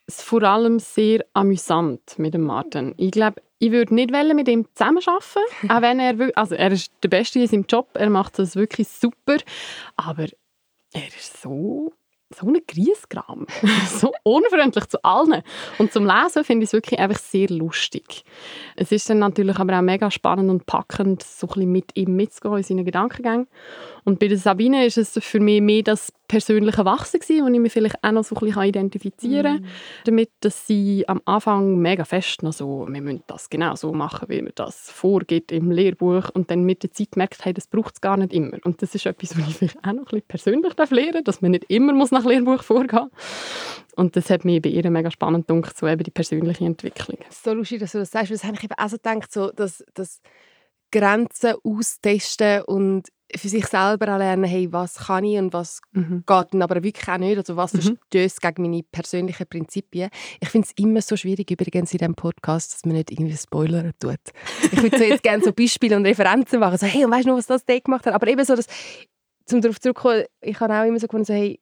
es 0.07 0.21
vor 0.21 0.43
allem 0.43 0.79
sehr 0.79 1.25
amüsant 1.33 2.17
mit 2.17 2.33
dem 2.33 2.43
Martin. 2.43 2.93
Ich 2.97 3.11
glaube, 3.11 3.41
ich 3.59 3.71
würde 3.71 3.93
nicht 3.93 4.11
mit 4.11 4.47
ihm 4.47 4.65
zusammenarbeiten, 4.73 5.43
auch 5.69 5.81
wenn 5.81 5.99
er 5.99 6.37
also 6.37 6.55
er 6.55 6.71
ist 6.71 6.91
der 7.03 7.09
Beste 7.09 7.39
in 7.39 7.47
seinem 7.47 7.65
Job, 7.67 7.89
er 7.93 8.09
macht 8.09 8.39
das 8.39 8.55
wirklich 8.55 8.87
super, 8.87 9.37
aber 9.97 10.27
er 10.93 11.07
ist 11.07 11.41
so 11.41 11.93
so 12.35 12.47
ein 12.47 12.61
Griesgram. 12.67 13.47
so 13.99 14.13
unfreundlich 14.23 14.85
zu 14.85 15.03
allen. 15.03 15.43
Und 15.77 15.91
zum 15.91 16.05
Lesen 16.05 16.43
finde 16.43 16.63
ich 16.63 16.69
es 16.69 16.73
wirklich 16.73 16.99
einfach 16.99 17.19
sehr 17.19 17.49
lustig. 17.49 18.23
Es 18.81 18.93
ist 18.93 19.09
dann 19.09 19.19
natürlich 19.19 19.59
aber 19.59 19.77
auch 19.77 19.81
mega 19.81 20.09
spannend 20.09 20.49
und 20.49 20.65
packend, 20.65 21.21
so 21.21 21.47
ein 21.47 21.53
bisschen 21.53 21.71
mit 21.73 21.91
ihm 21.97 22.15
mitzugehen 22.15 22.55
in 22.55 22.63
seinen 22.63 22.85
Gedankengängen. 22.85 23.47
Und 24.05 24.19
bei 24.19 24.29
der 24.29 24.37
Sabine 24.37 24.85
ist 24.85 24.97
es 24.97 25.19
für 25.21 25.41
mich 25.41 25.59
mehr 25.59 25.83
das 25.83 26.13
persönliche 26.29 26.85
Wachsen 26.85 27.19
gewesen, 27.19 27.43
wo 27.43 27.49
ich 27.49 27.59
mich 27.59 27.73
vielleicht 27.73 28.01
auch 28.01 28.11
noch 28.13 28.23
so 28.23 28.35
ein 28.37 28.45
bisschen 28.45 28.63
identifizieren 28.63 29.57
kann. 29.57 29.63
Mm. 29.63 30.05
Damit, 30.05 30.29
dass 30.39 30.65
sie 30.65 31.03
am 31.09 31.21
Anfang 31.25 31.79
mega 31.79 32.05
fest 32.05 32.41
noch 32.41 32.53
so, 32.53 32.87
wir 32.89 33.01
müssen 33.01 33.23
das 33.27 33.49
genau 33.49 33.75
so 33.75 33.91
machen, 33.91 34.29
wie 34.29 34.41
man 34.41 34.53
das 34.55 34.89
vorgibt 34.89 35.51
im 35.51 35.71
Lehrbuch. 35.71 36.29
Und 36.29 36.49
dann 36.49 36.63
mit 36.63 36.83
der 36.83 36.93
Zeit 36.93 37.17
merkt, 37.17 37.43
hey, 37.43 37.53
das 37.53 37.67
braucht 37.67 37.95
es 37.95 38.01
gar 38.01 38.15
nicht 38.15 38.31
immer. 38.31 38.59
Und 38.63 38.81
das 38.81 38.95
ist 38.95 39.05
etwas, 39.05 39.37
was 39.37 39.45
ich 39.45 39.55
vielleicht 39.57 39.79
auch 39.79 39.91
noch 39.91 40.13
ein 40.13 40.21
bisschen 40.21 40.61
persönlich 40.61 40.73
lernen 40.77 41.11
darf, 41.13 41.23
dass 41.25 41.41
man 41.41 41.51
nicht 41.51 41.65
immer 41.67 41.91
muss 41.91 42.11
nach 42.11 42.23
Lehrbuch 42.23 42.63
vorgehen 42.63 43.09
muss. 43.11 43.78
Und 43.99 44.15
das 44.15 44.29
hat 44.29 44.45
mich 44.45 44.61
bei 44.61 44.69
ihr 44.69 44.89
mega 44.89 45.11
spannend 45.11 45.49
gedacht, 45.49 45.77
so 45.77 45.85
eben 45.85 46.03
die 46.03 46.11
persönliche 46.11 46.63
Entwicklung. 46.63 47.17
So 47.29 47.53
lustig, 47.53 47.81
dass 47.81 47.91
du 47.91 47.99
das 47.99 48.11
sagst, 48.11 48.29
weil 48.29 48.37
das 48.37 48.45
habe 48.45 48.55
ich 48.55 48.63
eben 48.63 48.73
auch 48.77 48.87
so 48.87 48.95
gedacht, 48.95 49.33
so, 49.33 49.51
dass, 49.51 49.83
dass 49.93 50.21
Grenzen 50.89 51.55
austesten 51.65 52.61
und 52.61 53.09
für 53.35 53.49
sich 53.49 53.67
selber 53.67 54.17
lernen, 54.17 54.45
hey, 54.45 54.71
was 54.71 54.95
kann 54.95 55.25
ich 55.25 55.37
und 55.37 55.51
was 55.51 55.81
mhm. 55.91 56.23
geht 56.25 56.61
aber 56.61 56.81
wirklich 56.81 57.07
auch 57.09 57.17
nicht, 57.17 57.37
also 57.37 57.57
was 57.57 57.73
mhm. 57.73 57.81
verstößt 57.81 58.41
gegen 58.41 58.61
meine 58.61 58.83
persönlichen 58.89 59.45
Prinzipien. 59.45 60.09
Ich 60.39 60.47
finde 60.47 60.67
es 60.67 60.83
immer 60.83 61.01
so 61.01 61.17
schwierig, 61.17 61.51
übrigens 61.51 61.91
in 61.91 61.97
diesem 61.97 62.15
Podcast, 62.15 62.73
dass 62.73 62.85
man 62.85 62.95
nicht 62.95 63.11
irgendwie 63.11 63.35
Spoiler 63.35 63.91
tut. 63.99 64.15
Ich 64.71 64.81
würde 64.81 64.97
so 64.97 65.03
jetzt 65.03 65.23
gerne 65.23 65.43
so 65.43 65.51
Beispiele 65.51 65.97
und 65.97 66.05
Referenzen 66.05 66.61
machen, 66.61 66.77
so 66.77 66.87
hey, 66.87 67.03
und 67.03 67.11
weißt 67.11 67.25
du 67.25 67.31
noch, 67.31 67.37
was 67.37 67.47
das 67.47 67.65
Day 67.65 67.81
gemacht 67.81 68.05
hat? 68.05 68.13
Aber 68.13 68.27
eben 68.27 68.45
so, 68.45 68.55
dass, 68.55 68.67
zum 69.45 69.59
darauf 69.59 69.81
zurückzukommen, 69.81 70.23
ich 70.39 70.57
habe 70.61 70.73
auch 70.73 70.85
immer 70.85 70.99
so 70.99 71.07
gefunden, 71.07 71.25
so, 71.25 71.33
hey, 71.33 71.59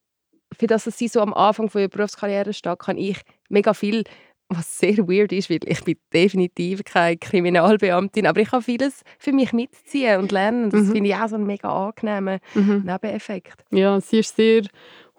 für 0.58 0.68
das, 0.68 0.86
dass 0.86 0.98
sie 0.98 1.08
so 1.08 1.22
am 1.22 1.34
Anfang 1.34 1.70
von 1.70 1.82
ihrer 1.82 1.90
Berufskarriere 1.90 2.54
steht, 2.54 2.80
kann 2.80 2.98
ich 2.98 3.22
mega 3.50 3.74
viel, 3.74 4.04
was 4.50 4.80
sehr 4.80 4.98
weird 5.00 5.34
ist, 5.34 5.50
weil 5.50 5.60
ich 5.66 5.84
bin 5.84 5.98
definitiv 6.14 6.84
keine 6.84 7.18
Kriminalbeamtin, 7.18 8.26
aber 8.26 8.42
ich 8.42 8.50
kann 8.50 8.62
vieles 8.62 9.02
für 9.20 9.34
mich 9.34 9.52
mitziehen 9.52 10.20
und 10.20 10.32
lernen. 10.32 10.70
Das 10.70 10.84
mhm. 10.84 10.92
finde 10.94 11.10
ich 11.10 11.16
auch 11.16 11.28
so 11.28 11.36
einen 11.36 11.46
mega 11.46 11.88
angenehmen 11.88 12.40
mhm. 12.54 12.84
Nebeneffekt. 12.86 13.66
Ja, 13.72 14.00
sie 14.00 14.20
ist 14.20 14.36
sehr 14.36 14.64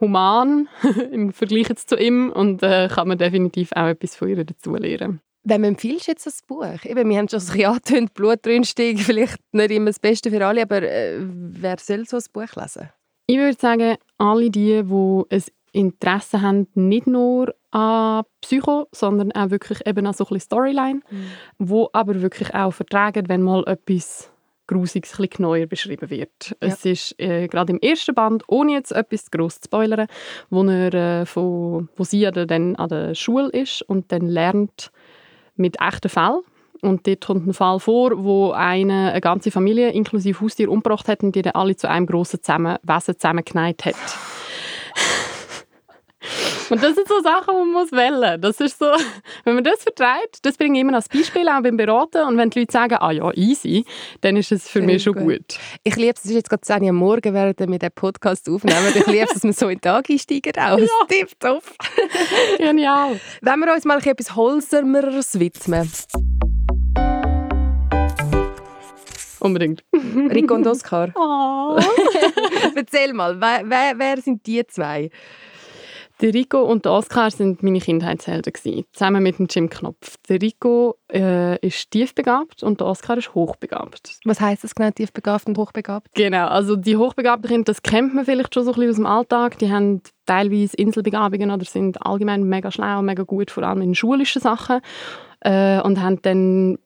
human 0.00 0.68
im 1.12 1.32
Vergleich 1.32 1.75
zu 1.76 1.97
ihm 1.97 2.30
und 2.30 2.62
äh, 2.62 2.88
kann 2.88 3.08
man 3.08 3.18
definitiv 3.18 3.73
auch 3.73 3.88
etwas 3.88 4.16
von 4.16 4.28
ihr 4.28 4.44
dazu 4.44 4.75
lernen. 4.75 5.20
Wem 5.44 5.64
empfiehlst 5.64 6.06
du 6.06 6.12
jetzt 6.12 6.26
das 6.26 6.42
Buch? 6.42 6.85
Eben, 6.85 7.08
wir 7.08 7.18
haben 7.18 7.28
schon 7.28 7.40
ein 7.40 7.64
angetönt, 7.64 8.14
Blut 8.14 8.40
vielleicht 8.44 9.37
nicht 9.52 9.70
immer 9.70 9.87
das 9.87 9.99
Beste 9.99 10.30
für 10.30 10.44
alle, 10.47 10.62
aber 10.62 10.82
äh, 10.82 11.18
wer 11.20 11.76
soll 11.78 12.06
so 12.06 12.16
ein 12.16 12.23
Buch 12.32 12.54
lesen? 12.56 12.90
Ich 13.30 13.37
würde 13.37 13.58
sagen, 13.61 13.97
alle 14.16 14.50
die, 14.50 14.82
die 14.85 15.23
ein 15.30 15.44
Interesse 15.73 16.40
haben, 16.40 16.66
nicht 16.75 17.06
nur 17.06 17.54
an 17.70 18.25
Psycho, 18.40 18.88
sondern 18.90 19.32
auch 19.32 19.50
wirklich 19.50 19.87
eben 19.87 20.06
an 20.06 20.14
so 20.14 20.26
ein 20.30 20.40
Storyline, 20.40 21.02
mhm. 21.11 21.26
wo 21.58 21.90
aber 21.92 22.23
wirklich 22.23 22.54
auch 22.54 22.73
vertragen, 22.73 23.28
wenn 23.28 23.42
mal 23.42 23.64
etwas 23.66 24.32
Grusiges 24.66 25.20
ein 25.20 25.28
neuer 25.40 25.66
beschrieben 25.66 26.08
wird. 26.08 26.56
Ja. 26.62 26.68
Es 26.68 26.87
ist 26.87 27.20
äh, 27.20 27.49
gerade 27.49 27.75
im 27.75 27.80
ersten 27.80 28.14
Band, 28.14 28.44
ohne 28.49 28.73
jetzt 28.73 28.92
etwas 28.92 29.30
groß 29.30 29.61
zu 29.61 29.66
spoilern, 29.66 30.06
wo, 30.49 30.64
er, 30.64 30.94
äh, 30.94 31.26
von, 31.26 31.90
wo 31.97 32.04
sie 32.04 32.23
dann 32.30 32.76
an 32.76 32.88
der 32.88 33.14
Schule 33.14 33.50
ist 33.50 33.82
und 33.82 34.11
dann 34.11 34.26
lernt 34.26 34.90
mit 35.54 35.76
echten 35.82 36.08
Fällen 36.08 36.40
und 36.82 37.06
dort 37.06 37.26
kommt 37.26 37.47
ein 37.47 37.54
Fall 37.54 37.80
vor, 37.80 38.25
wo 38.25 38.52
eine, 38.52 39.12
eine 39.12 39.20
ganze 39.20 39.50
Familie 39.50 39.90
inklusive 39.90 40.40
Haustier 40.40 40.70
umgebracht 40.70 41.08
hat 41.08 41.23
und 41.23 41.35
die 41.35 41.42
dann 41.42 41.54
alle 41.54 41.76
zu 41.76 41.88
einem 41.88 42.06
grossen 42.06 42.42
zusammen, 42.42 42.78
Wesen 42.82 43.18
zusammengenäht 43.18 43.85
hat. 43.85 43.94
Und 46.70 46.82
das 46.82 46.94
sind 46.94 47.08
so 47.08 47.20
Sachen, 47.23 47.54
die 47.54 47.58
man 47.58 47.73
muss 47.73 47.92
wählen. 47.92 48.40
Das 48.40 48.61
ist 48.61 48.78
so, 48.78 48.87
wenn 49.44 49.54
man 49.54 49.64
das 49.64 49.82
vertreibt, 49.82 50.44
das 50.44 50.56
bringe 50.56 50.78
ich 50.78 50.82
immer 50.82 50.94
als 50.94 51.08
Beispiel 51.08 51.49
auch 51.49 51.62
beim 51.62 51.76
Beraten. 51.76 52.25
Und 52.26 52.37
wenn 52.37 52.50
die 52.50 52.61
Leute 52.61 52.73
sagen, 52.73 52.97
ah 53.00 53.11
ja, 53.11 53.32
easy, 53.35 53.85
dann 54.20 54.37
ist 54.37 54.52
es 54.52 54.68
für 54.68 54.80
Sehr 54.80 54.87
mich 54.87 55.02
schon 55.02 55.14
gut. 55.14 55.25
gut. 55.25 55.58
Ich 55.85 55.97
liebe 55.97 56.12
es, 56.14 56.25
es 56.25 56.30
ist 56.30 56.37
jetzt 56.37 56.50
gerade 56.50 56.62
10 56.62 56.82
Uhr 56.82 56.92
morgen, 56.92 57.32
während 57.32 57.58
wir 57.58 57.78
den 57.78 57.92
Podcast 57.92 58.49
aufnehmen. 58.49 58.92
Ich 58.94 59.06
liebe 59.06 59.25
es, 59.25 59.35
dass 59.35 59.44
wir 59.44 59.52
so 59.52 59.68
in 59.68 59.78
den 59.78 59.80
Tag 59.80 60.11
einsteigen. 60.11 60.52
Auch. 60.56 60.78
Ja. 60.88 60.94
Tipptopp. 61.08 61.62
Genial. 62.58 63.20
Wenn 63.42 63.61
wir 63.61 63.73
uns 63.75 63.85
mal 63.85 63.99
etwas 63.99 64.35
Holzermeres 64.37 65.38
widmen. 65.38 65.90
Unbedingt. 69.40 69.85
Rico 69.95 70.54
und 70.54 70.66
Oscar. 70.66 71.12
Oh. 71.14 71.78
Erzähl 72.75 73.12
mal, 73.12 73.40
wer, 73.40 73.62
wer, 73.64 73.99
wer, 73.99 74.21
sind 74.21 74.47
die 74.47 74.66
zwei? 74.66 75.11
Der 76.21 76.35
Rico 76.35 76.62
und 76.62 76.85
der 76.85 76.92
Oscar 76.92 77.30
sind 77.30 77.62
meine 77.62 77.78
Kindheitshelden 77.78 78.52
gewesen, 78.52 78.85
zusammen 78.92 79.23
mit 79.23 79.38
dem 79.38 79.47
Jim 79.49 79.71
Knopf. 79.71 80.16
Der 80.28 80.42
Rico 80.42 80.97
äh, 81.12 81.64
ist 81.64 81.92
tiefbegabt 81.92 82.64
und 82.64 82.80
der 82.80 82.88
Oscar 82.88 83.18
ist 83.18 83.35
hochbegabt. 83.35 84.18
Was 84.25 84.40
heißt 84.40 84.64
das 84.64 84.75
genau, 84.75 84.90
tiefbegabt 84.90 85.47
und 85.47 85.57
hochbegabt? 85.57 86.09
Genau, 86.14 86.49
also 86.49 86.75
die 86.75 86.97
hochbegabten 86.97 87.49
Kinder, 87.49 87.64
das 87.64 87.83
kennt 87.83 88.14
man 88.14 88.25
vielleicht 88.25 88.52
schon 88.52 88.64
so 88.64 88.73
ein 88.73 88.75
bisschen 88.75 88.90
aus 88.90 88.97
dem 88.97 89.07
Alltag. 89.07 89.59
Die 89.59 89.71
haben 89.71 90.02
teilweise 90.26 90.76
Inselbegabungen 90.76 91.52
oder 91.52 91.64
sind 91.64 92.04
allgemein 92.04 92.42
mega 92.42 92.73
schlau 92.73 92.99
und 92.99 93.07
mega 93.07 93.23
gut, 93.23 93.52
vor 93.52 93.62
allem 93.62 93.83
in 93.83 93.95
schulischen 93.95 94.42
Sachen. 94.42 94.80
Äh, 95.40 95.80
und 95.83 96.00
haben 96.02 96.21
dann 96.23 96.78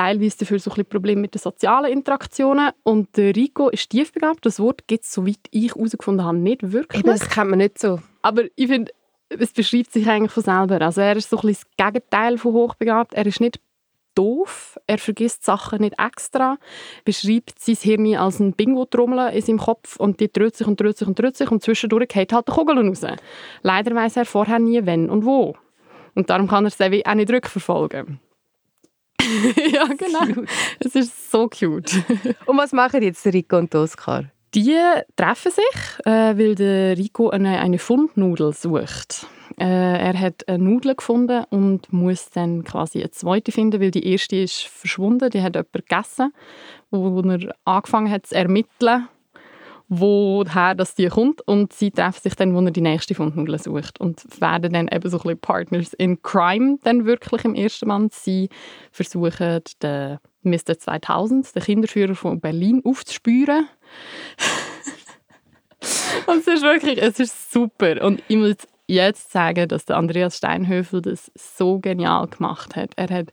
teilweise 0.00 0.38
dafür 0.38 0.58
so 0.58 0.72
ein 0.72 0.86
Probleme 0.86 1.20
mit 1.20 1.34
den 1.34 1.40
sozialen 1.40 1.92
Interaktionen. 1.92 2.70
Und 2.82 3.16
der 3.16 3.36
Rico 3.36 3.68
ist 3.68 3.90
tiefbegabt. 3.90 4.46
Das 4.46 4.58
Wort 4.58 4.86
gibt 4.86 5.04
es, 5.04 5.12
soweit 5.12 5.40
ich 5.50 5.74
herausgefunden 5.74 6.24
habe, 6.24 6.38
nicht 6.38 6.72
wirklich. 6.72 7.02
das 7.02 7.28
kennt 7.28 7.50
man 7.50 7.58
nicht 7.58 7.78
so. 7.78 8.00
Aber 8.22 8.44
ich 8.56 8.68
finde, 8.68 8.92
es 9.28 9.52
beschreibt 9.52 9.92
sich 9.92 10.08
eigentlich 10.08 10.32
von 10.32 10.42
selber. 10.42 10.80
Also 10.80 11.02
er 11.02 11.16
ist 11.16 11.28
so 11.28 11.38
ein 11.38 11.48
das 11.48 11.66
Gegenteil 11.76 12.38
von 12.38 12.54
hochbegabt. 12.54 13.12
Er 13.12 13.26
ist 13.26 13.40
nicht 13.40 13.60
doof, 14.14 14.78
er 14.86 14.98
vergisst 14.98 15.44
Sachen 15.44 15.82
nicht 15.82 15.94
extra, 15.98 16.58
beschreibt 17.04 17.60
sein 17.60 17.76
Hirn 17.76 18.16
als 18.16 18.40
ein 18.40 18.54
Bingo-Trommel 18.54 19.32
in 19.32 19.42
seinem 19.42 19.58
Kopf 19.58 19.96
und 19.96 20.18
die 20.18 20.32
dreht 20.32 20.56
sich 20.56 20.66
und 20.66 20.80
dreht 20.80 20.98
sich 20.98 21.06
und 21.06 21.18
dreht 21.18 21.36
sich 21.36 21.50
und 21.50 21.62
zwischendurch 21.62 22.08
geht 22.08 22.32
halt 22.32 22.48
der 22.48 22.54
Kugel 22.54 22.76
raus. 22.78 23.06
Leider 23.62 23.94
weiß 23.94 24.16
er 24.16 24.24
vorher 24.24 24.58
nie, 24.58 24.84
wenn 24.84 25.08
und 25.08 25.24
wo. 25.24 25.54
Und 26.14 26.28
darum 26.28 26.48
kann 26.48 26.64
er 26.64 26.68
es 26.68 26.80
auch 26.80 27.14
nicht 27.14 27.30
rückverfolgen. 27.30 28.18
ja, 29.72 29.86
genau. 29.86 30.44
Es 30.78 30.94
ist 30.94 31.30
so 31.30 31.48
cute. 31.48 31.92
und 32.46 32.56
was 32.56 32.72
machen 32.72 33.02
jetzt 33.02 33.26
Rico 33.26 33.58
und 33.58 33.74
Oskar? 33.74 34.24
Die 34.54 34.76
treffen 35.14 35.52
sich, 35.52 36.06
äh, 36.06 36.36
weil 36.36 36.54
der 36.56 36.98
Rico 36.98 37.30
eine, 37.30 37.60
eine 37.60 37.78
Fundnudel 37.78 38.52
sucht. 38.52 39.26
Äh, 39.58 39.64
er 39.64 40.18
hat 40.18 40.48
eine 40.48 40.58
Nudel 40.58 40.96
gefunden 40.96 41.44
und 41.50 41.92
muss 41.92 42.30
dann 42.30 42.64
quasi 42.64 42.98
eine 42.98 43.10
zweite 43.10 43.52
finden, 43.52 43.80
weil 43.80 43.90
die 43.90 44.06
erste 44.06 44.36
ist 44.36 44.62
verschwunden. 44.62 45.30
Die 45.30 45.42
hat 45.42 45.54
jemand 45.54 45.72
gegessen, 45.72 46.32
wo 46.90 47.20
er 47.20 47.54
angefangen 47.64 48.10
hat 48.10 48.26
zu 48.26 48.34
ermitteln 48.34 49.08
woher 49.92 50.76
das 50.76 50.94
die 50.94 51.08
kommt 51.08 51.42
und 51.48 51.72
sie 51.72 51.90
treffen 51.90 52.20
sich 52.22 52.36
dann, 52.36 52.54
wo 52.54 52.60
er 52.60 52.70
die 52.70 52.80
nächste 52.80 53.16
Fundnudel 53.16 53.58
sucht 53.58 54.00
und 54.00 54.22
werden 54.40 54.72
dann 54.72 54.86
eben 54.86 55.10
so 55.10 55.18
ein 55.18 55.22
bisschen 55.22 55.40
Partners 55.40 55.92
in 55.94 56.22
Crime 56.22 56.78
dann 56.84 57.06
wirklich 57.06 57.44
im 57.44 57.56
ersten 57.56 57.88
Band. 57.88 58.14
Sie 58.14 58.48
versuchen 58.92 59.60
den 59.82 60.18
Mr. 60.44 60.78
2000, 60.78 61.56
den 61.56 61.62
Kinderführer 61.62 62.14
von 62.14 62.40
Berlin, 62.40 62.80
aufzuspüren. 62.84 63.66
und 66.28 66.38
es 66.38 66.46
ist 66.46 66.62
wirklich, 66.62 67.02
es 67.02 67.18
ist 67.18 67.52
super 67.52 68.00
und 68.04 68.22
ich 68.28 68.36
muss 68.36 68.56
jetzt 68.86 69.32
sagen, 69.32 69.66
dass 69.66 69.86
der 69.86 69.96
Andreas 69.96 70.36
Steinhöfel 70.36 71.02
das 71.02 71.32
so 71.34 71.80
genial 71.80 72.28
gemacht 72.28 72.76
hat. 72.76 72.92
Er 72.94 73.08
hat 73.08 73.32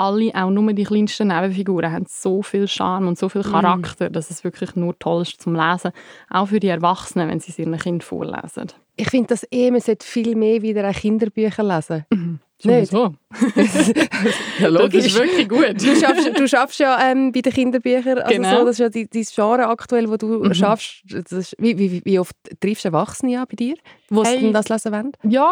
alle, 0.00 0.34
auch 0.34 0.50
nur 0.50 0.72
die 0.72 0.84
kleinsten 0.84 1.28
Nebenfiguren, 1.28 1.92
haben 1.92 2.06
so 2.08 2.42
viel 2.42 2.66
Charme 2.66 3.08
und 3.08 3.18
so 3.18 3.28
viel 3.28 3.42
mm. 3.42 3.52
Charakter, 3.52 4.08
mm. 4.08 4.12
dass 4.12 4.30
es 4.30 4.44
wirklich 4.44 4.74
nur 4.74 4.98
toll 4.98 5.22
ist 5.22 5.40
zum 5.40 5.54
Lesen. 5.54 5.92
Auch 6.30 6.46
für 6.46 6.60
die 6.60 6.68
Erwachsenen, 6.68 7.28
wenn 7.28 7.40
sie 7.40 7.52
es 7.52 7.58
ihren 7.58 7.76
Kindern 7.76 8.00
vorlesen. 8.00 8.68
Ich 8.96 9.10
finde, 9.10 9.28
dass 9.28 9.46
eh, 9.50 9.70
man 9.70 9.80
viel 10.02 10.36
mehr 10.36 10.62
wieder 10.62 10.90
Kinderbücher 10.92 11.62
lesen 11.62 12.04
mhm. 12.10 12.40
Nicht? 12.64 12.90
So. 12.90 13.14
ja, 14.58 14.68
logisch. 14.68 15.04
Das 15.04 15.06
ist 15.06 15.18
wirklich 15.18 15.48
gut. 15.48 15.80
Du 15.80 15.96
schaffst, 15.96 16.38
du 16.38 16.48
schaffst 16.48 16.80
ja 16.80 17.10
ähm, 17.10 17.32
bei 17.32 17.40
den 17.40 17.52
Kinderbüchern, 17.52 18.18
also 18.18 18.34
genau. 18.34 18.58
so, 18.58 18.64
das 18.66 18.78
ist 18.78 18.78
ja 18.78 18.88
die 18.88 19.26
Genre 19.34 19.66
aktuell, 19.68 20.10
wo 20.10 20.16
du 20.16 20.44
mhm. 20.44 20.54
schaffst. 20.54 21.04
Ist, 21.12 21.54
wie, 21.58 21.78
wie, 21.78 22.04
wie, 22.04 22.18
oft 22.18 22.34
triffst 22.60 22.84
du 22.84 22.88
Erwachsene 22.88 23.38
an 23.38 23.46
bei 23.48 23.56
dir, 23.56 23.76
die 24.10 24.20
hey. 24.24 24.52
das 24.52 24.68
lesen 24.68 24.92
wollen? 24.92 25.12
Ja, 25.22 25.50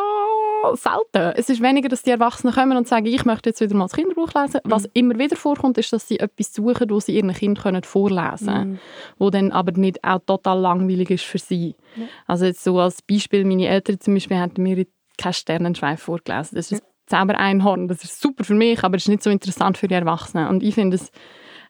selten. 0.74 1.38
Es 1.38 1.48
ist 1.48 1.62
weniger, 1.62 1.88
dass 1.88 2.02
die 2.02 2.10
Erwachsenen 2.10 2.52
kommen 2.52 2.76
und 2.76 2.88
sagen, 2.88 3.06
ich 3.06 3.24
möchte 3.24 3.50
jetzt 3.50 3.60
wieder 3.60 3.74
mal 3.74 3.84
das 3.84 3.94
Kinderbuch 3.94 4.32
lesen. 4.34 4.60
Mhm. 4.64 4.70
Was 4.70 4.86
immer 4.92 5.18
wieder 5.18 5.36
vorkommt, 5.36 5.78
ist, 5.78 5.92
dass 5.92 6.08
sie 6.08 6.18
etwas 6.18 6.52
suchen, 6.52 6.90
wo 6.90 7.00
sie 7.00 7.16
ihren 7.16 7.32
Kindern 7.32 7.82
vorlesen 7.84 8.46
können. 8.46 8.70
Mhm. 8.70 8.78
Wo 9.18 9.30
dann 9.30 9.52
aber 9.52 9.72
nicht 9.72 10.02
auch 10.04 10.20
total 10.26 10.58
langweilig 10.60 11.10
ist 11.10 11.24
für 11.24 11.38
sie. 11.38 11.76
Ja. 11.96 12.04
Also 12.26 12.46
jetzt 12.46 12.64
so 12.64 12.78
als 12.78 13.02
Beispiel, 13.02 13.44
meine 13.44 13.68
Eltern 13.68 14.00
zum 14.00 14.14
Beispiel 14.14 14.38
hatten 14.38 14.62
mir 14.62 14.84
kein 15.16 15.32
Sternenschweif 15.32 16.00
vorgelesen. 16.00 16.56
Das 16.56 16.72
ist 16.72 16.82
Zaubereinhorn. 17.08 17.88
Das 17.88 18.04
ist 18.04 18.20
super 18.20 18.44
für 18.44 18.54
mich, 18.54 18.84
aber 18.84 18.96
es 18.96 19.04
ist 19.04 19.08
nicht 19.08 19.22
so 19.22 19.30
interessant 19.30 19.78
für 19.78 19.88
die 19.88 19.94
Erwachsenen. 19.94 20.48
Und 20.48 20.62
ich 20.62 20.74
finde 20.74 20.96
es 20.96 21.10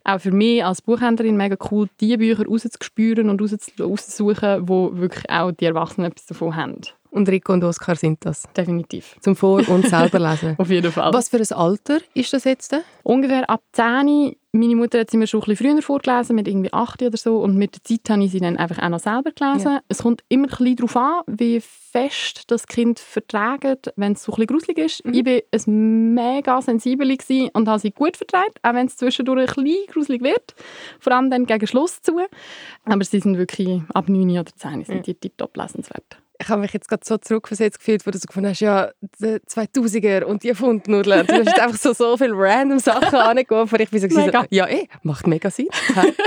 auch 0.04 0.20
für 0.20 0.32
mich 0.32 0.64
als 0.64 0.82
Buchhändlerin 0.82 1.36
mega 1.36 1.56
cool, 1.70 1.88
die 2.00 2.16
Bücher 2.16 2.46
rauszuspüren 2.46 3.28
und 3.28 3.40
rauszusuchen, 3.40 4.68
wo 4.68 4.90
wirklich 4.94 5.28
auch 5.30 5.52
die 5.52 5.66
Erwachsenen 5.66 6.10
etwas 6.10 6.26
davon 6.26 6.56
haben. 6.56 6.80
Und 7.10 7.28
Rico 7.28 7.52
und 7.52 7.64
Oskar 7.64 7.96
sind 7.96 8.24
das. 8.24 8.44
Definitiv. 8.56 9.16
Zum 9.20 9.34
Vor- 9.34 9.68
und 9.68 9.86
selber 9.88 10.18
lesen. 10.18 10.54
Auf 10.58 10.70
jeden 10.70 10.92
Fall. 10.92 11.12
Was 11.12 11.28
für 11.28 11.38
ein 11.38 11.52
Alter 11.52 11.98
ist 12.14 12.32
das 12.32 12.44
jetzt? 12.44 12.74
Ungefähr 13.02 13.48
ab 13.48 13.62
10. 13.72 14.36
Meine 14.52 14.76
Mutter 14.76 15.00
hat 15.00 15.10
sie 15.10 15.18
mir 15.18 15.26
schon 15.26 15.42
ein 15.42 15.46
bisschen 15.46 15.74
früher 15.74 15.82
vorgelesen, 15.82 16.34
mit 16.34 16.48
irgendwie 16.48 16.72
8 16.72 17.02
oder 17.02 17.16
so. 17.18 17.38
Und 17.38 17.56
mit 17.56 17.74
der 17.74 17.84
Zeit 17.84 18.08
habe 18.08 18.24
ich 18.24 18.30
sie 18.30 18.40
dann 18.40 18.56
einfach 18.56 18.82
auch 18.82 18.88
noch 18.88 18.98
selber 18.98 19.30
gelesen. 19.32 19.72
Ja. 19.72 19.80
Es 19.88 19.98
kommt 19.98 20.22
immer 20.30 20.46
ein 20.46 20.48
bisschen 20.48 20.76
darauf 20.76 20.96
an, 20.96 21.20
wie 21.26 21.60
fest 21.60 22.44
das 22.50 22.66
Kind 22.66 22.98
verträgt, 22.98 23.92
wenn 23.96 24.12
es 24.12 24.22
so 24.22 24.32
ein 24.32 24.36
bisschen 24.36 24.46
gruselig 24.46 24.78
ist. 24.78 25.04
Mhm. 25.04 25.14
Ich 25.14 25.26
war 25.26 25.42
ein 25.52 26.14
mega 26.14 26.62
sensibel 26.62 27.14
und 27.52 27.68
habe 27.68 27.78
sie 27.78 27.90
gut 27.90 28.16
verträgt, 28.16 28.58
auch 28.62 28.72
wenn 28.72 28.86
es 28.86 28.96
zwischendurch 28.96 29.56
ein 29.58 29.64
bisschen 29.64 29.86
gruselig 29.88 30.22
wird. 30.22 30.54
Vor 30.98 31.12
allem 31.12 31.30
dann 31.30 31.44
gegen 31.44 31.66
Schluss 31.66 32.00
zu. 32.00 32.18
Aber 32.84 33.04
sie 33.04 33.20
sind 33.20 33.36
wirklich 33.36 33.82
ab 33.92 34.08
9 34.08 34.30
oder 34.30 34.50
10 34.56 34.84
sind 34.84 35.06
die 35.06 35.14
tiptop 35.14 35.54
lesenswert. 35.58 36.18
Ich 36.40 36.48
habe 36.48 36.60
mich 36.60 36.72
jetzt 36.72 36.88
gerade 36.88 37.02
so 37.04 37.18
zurückversetzt 37.18 37.78
gefühlt, 37.78 38.06
wo 38.06 38.10
du 38.10 38.18
so 38.18 38.26
gefunden 38.26 38.50
hast, 38.50 38.60
ja, 38.60 38.90
die 39.20 39.38
2000er 39.48 40.22
und 40.22 40.44
die 40.44 40.54
Fundnudeln. 40.54 41.26
Du 41.26 41.34
hast 41.34 41.58
einfach 41.58 41.78
so, 41.78 41.92
so 41.92 42.16
viele 42.16 42.32
random 42.34 42.78
Sachen 42.78 43.14
angeguckt, 43.18 43.72
wo 43.72 43.76
ich 43.76 43.92
wie 43.92 43.98
so 43.98 44.08
habe, 44.08 44.46
ja, 44.50 44.68
eh, 44.68 44.86
macht 45.02 45.26
mega 45.26 45.50
Sinn. 45.50 45.68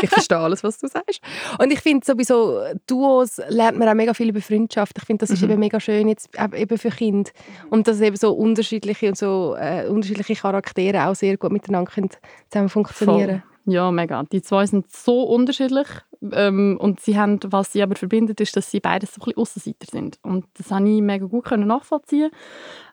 Ich 0.01 0.09
verstehe 0.09 0.37
alles, 0.37 0.63
was 0.63 0.79
du 0.79 0.87
sagst. 0.87 1.21
Und 1.59 1.71
ich 1.71 1.79
finde 1.79 2.05
sowieso, 2.05 2.61
Duos 2.87 3.39
lernt 3.47 3.77
man 3.77 3.87
auch 3.87 3.93
mega 3.93 4.13
viel 4.13 4.29
über 4.29 4.41
Freundschaft. 4.41 4.97
Ich 4.97 5.05
finde, 5.05 5.25
das 5.25 5.29
ist 5.29 5.43
eben 5.43 5.59
mega 5.59 5.79
schön 5.79 6.09
jetzt 6.09 6.29
eben 6.55 6.77
für 6.77 6.89
Kinder. 6.89 7.31
Und 7.69 7.87
dass 7.87 8.01
eben 8.01 8.17
so 8.17 8.33
unterschiedliche 8.33 9.07
und 9.07 9.17
so 9.17 9.55
äh, 9.57 9.87
unterschiedliche 9.87 10.35
Charaktere 10.35 11.07
auch 11.07 11.15
sehr 11.15 11.37
gut 11.37 11.51
miteinander 11.51 11.89
können 11.89 12.09
zusammen 12.49 12.69
funktionieren. 12.69 13.41
Voll. 13.41 13.50
Ja, 13.65 13.91
mega. 13.91 14.23
Die 14.23 14.41
zwei 14.41 14.65
sind 14.65 14.91
so 14.91 15.23
unterschiedlich. 15.23 15.87
Ähm, 16.31 16.77
und 16.79 16.99
sie 16.99 17.17
haben, 17.17 17.39
was 17.47 17.71
sie 17.71 17.81
aber 17.81 17.95
verbindet, 17.95 18.39
ist, 18.41 18.55
dass 18.55 18.69
sie 18.69 18.79
beide 18.79 19.05
so 19.05 19.13
ein 19.13 19.25
bisschen 19.25 19.37
Aussenseiter 19.37 19.87
sind. 19.89 20.19
Und 20.23 20.45
das 20.55 20.71
habe 20.71 20.87
ich 20.89 21.01
mega 21.01 21.25
gut 21.25 21.49
nachvollziehen. 21.51 22.31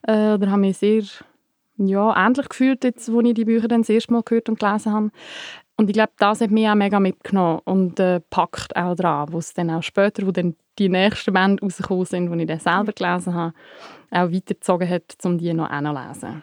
Äh, 0.03 0.35
oder 0.35 0.51
habe 0.51 0.61
mich 0.61 0.79
sehr 0.79 1.03
ja, 1.79 2.27
ähnlich 2.27 2.49
gefühlt, 2.49 2.85
jetzt, 2.85 3.09
als 3.09 3.25
ich 3.25 3.35
die 3.35 3.45
Bücher 3.45 3.69
dann 3.69 3.83
das 3.83 3.89
erste 3.89 4.13
Mal 4.13 4.23
gehört 4.23 4.49
und 4.49 4.59
gelesen 4.59 4.93
habe. 4.93 5.11
Und 5.77 5.89
ich 5.89 5.95
glaube, 5.95 6.13
das 6.19 6.41
hat 6.41 6.51
mich 6.51 6.69
auch 6.69 6.75
mega 6.75 6.99
mitgenommen 6.99 7.61
und 7.65 8.01
äh, 8.01 8.21
packt 8.31 8.75
auch 8.75 8.97
dran, 8.97 9.33
wo 9.33 9.39
es 9.39 9.55
dann 9.55 9.71
auch 9.71 9.83
später, 9.83 10.27
wo 10.27 10.33
dann 10.33 10.57
die 10.79 10.89
nächsten 10.89 11.33
Bände 11.33 11.63
rausgekommen 11.63 12.05
sind, 12.05 12.33
die 12.33 12.41
ich 12.41 12.49
dann 12.49 12.59
selber 12.59 12.93
gelesen 12.93 13.35
habe, 13.35 13.55
auch 14.11 14.33
weitergezogen 14.33 14.89
hat, 14.89 15.17
um 15.23 15.39
die 15.39 15.55
noch 15.55 15.69
zu 15.69 15.77
lesen. 15.77 16.43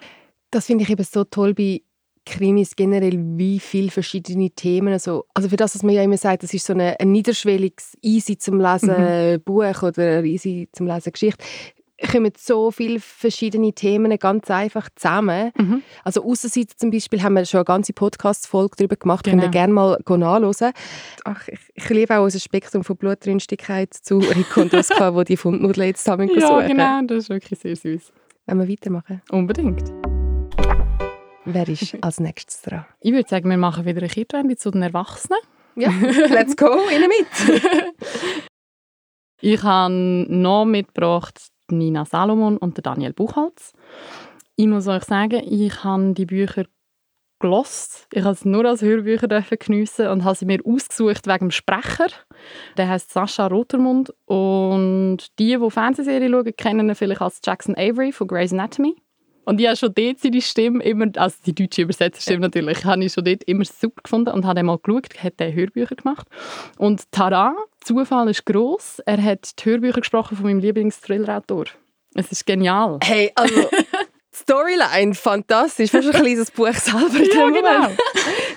Das 0.52 0.66
finde 0.68 0.86
ich 0.86 0.90
eben 0.90 1.04
so 1.04 1.26
toll 1.26 1.54
bei 1.54 1.82
Krimis 2.26 2.76
generell, 2.76 3.18
wie 3.38 3.60
viele 3.60 3.92
verschiedene 3.92 4.50
Themen. 4.50 4.94
Also, 4.94 5.26
also 5.34 5.50
für 5.50 5.58
das, 5.58 5.76
was 5.76 5.84
man 5.84 5.94
ja 5.94 6.04
immer 6.04 6.18
sagt, 6.18 6.44
das 6.44 6.54
ist 6.54 6.66
so 6.66 6.74
eine, 6.74 7.00
ein 7.00 7.12
niederschwelliges, 7.12 7.98
easy 8.02 8.38
zum 8.38 8.60
Lesen 8.60 9.42
Buch 9.44 9.84
oder 9.84 10.18
eine 10.18 10.28
easy 10.28 10.68
zum 10.72 10.88
Lesen 10.88 11.12
Geschichte 11.12 11.44
kommen 12.12 12.32
so 12.38 12.72
viele 12.72 13.00
verschiedene 13.00 13.74
Themen 13.74 14.18
ganz 14.20 14.50
einfach 14.52 14.90
zusammen. 14.96 15.52
Mhm. 15.58 15.82
Also 16.04 16.24
Aussenseiter 16.24 16.76
zum 16.76 16.92
Beispiel 16.92 17.24
haben 17.24 17.34
wir 17.34 17.46
schon 17.46 17.60
eine 17.60 17.66
ganze 17.66 17.94
Podcast-Folge 17.94 18.76
darüber 18.78 18.96
gemacht. 18.96 19.24
Genau. 19.24 19.42
Könnt 19.42 19.56
ihr 19.56 19.60
gerne 19.60 19.74
mal 19.74 19.98
nachhören. 20.06 20.74
Ach, 21.24 21.48
ich, 21.48 21.60
ich 21.74 21.90
liebe 21.90 22.18
auch 22.18 22.24
unser 22.24 22.40
Spektrum 22.40 22.84
von 22.84 22.98
Blutrünstigkeit 22.98 23.94
zu 23.94 24.18
Rico 24.18 24.62
und 24.62 24.74
Oskar, 24.74 25.12
die 25.24 25.34
die 25.34 25.38
Fundnudeln 25.38 25.88
jetzt 25.88 26.04
zusammen 26.04 26.30
Ja, 26.38 26.68
genau, 26.68 27.02
das 27.08 27.24
ist 27.26 27.30
wirklich 27.30 27.60
sehr 27.60 27.76
süß. 27.76 28.12
Wenn 28.46 28.60
wir 28.60 28.70
weitermachen. 28.70 29.22
Unbedingt. 29.32 30.05
Wer 31.46 31.70
ist 31.70 31.96
als 32.02 32.20
nächstes 32.20 32.62
dran? 32.62 32.86
Ich 33.00 33.12
würde 33.12 33.30
sagen, 33.30 33.50
wir 33.50 33.58
machen 33.58 33.86
wieder 33.86 34.00
eine 34.00 34.10
Kehrtwende 34.10 34.56
zu 34.56 34.72
den 34.72 34.82
Erwachsenen. 34.82 35.40
Ja, 35.76 35.90
let's 36.30 36.56
go, 36.56 36.88
innen 36.94 37.10
mit. 37.10 37.64
Ich 39.42 39.62
habe 39.62 39.94
noch 39.94 40.66
mitgebracht 40.66 41.50
Nina 41.70 42.06
Salomon 42.06 42.58
und 42.58 42.84
Daniel 42.84 43.14
Buchholz. 43.14 43.74
Ich 44.56 44.66
muss 44.66 44.88
euch 44.88 45.04
sagen, 45.04 45.42
ich 45.46 45.84
habe 45.84 46.14
die 46.14 46.26
Bücher 46.26 46.64
gelost. 47.40 48.08
Ich 48.12 48.24
habe 48.24 48.36
sie 48.36 48.50
nur 48.50 48.66
als 48.66 48.82
Hörbücher 48.82 49.28
geniessen 49.28 50.08
und 50.08 50.24
habe 50.24 50.36
sie 50.36 50.46
mir 50.46 50.62
ausgesucht 50.66 51.28
wegen 51.28 51.50
dem 51.50 51.52
Sprecher. 51.52 52.08
Der 52.78 52.90
heißt 52.90 53.12
Sascha 53.12 53.48
Rotermund 53.48 54.14
und 54.26 55.18
die, 55.38 55.58
die 55.58 55.70
Fernsehserien 55.70 56.32
schauen, 56.32 56.56
kennen 56.56 56.90
ihn 56.90 56.96
vielleicht 56.96 57.22
als 57.22 57.42
Jackson 57.46 57.76
Avery 57.78 58.12
von 58.12 58.28
Grey's 58.28 58.54
Anatomy. 58.54 58.96
Und 59.46 59.62
ich 59.62 59.68
habe 59.68 59.78
schon 59.78 59.94
dort 59.94 60.20
seine 60.20 60.42
Stimme 60.42 60.84
immer, 60.84 61.08
also 61.16 61.38
die 61.46 61.54
deutsche 61.54 61.84
Übersetzerstimme 61.84 62.42
natürlich, 62.42 62.84
habe 62.84 63.04
ich 63.04 63.14
schon 63.14 63.24
dort 63.24 63.44
immer 63.44 63.66
super 63.66 64.02
gefunden 64.04 64.32
und 64.32 64.46
habe 64.46 64.64
mal 64.64 64.78
geschaut, 64.78 65.24
hat 65.24 65.34
er 65.38 65.54
Hörbücher 65.54 65.96
gemacht. 65.96 66.28
Und 66.78 67.10
tada, 67.12 67.56
Zufall 67.84 68.30
ist 68.30 68.46
gross, 68.46 69.00
er 69.06 69.22
hat 69.22 69.60
die 69.60 69.70
Hörbücher 69.70 70.02
gesprochen 70.02 70.38
von 70.38 70.46
meinem 70.46 70.60
Lieblings-Thriller-Autor. 70.60 71.66
Es 72.16 72.32
ist 72.32 72.46
genial. 72.46 73.00
Hey, 73.04 73.32
also 73.36 73.70
Storyline, 74.36 75.14
fantastisch. 75.14 75.92
Fast 75.92 76.14
ein 76.14 76.22
kleines 76.22 76.52
Buch 76.52 76.74
selber. 76.74 77.24
Ja, 77.34 77.50
genau. 77.50 77.90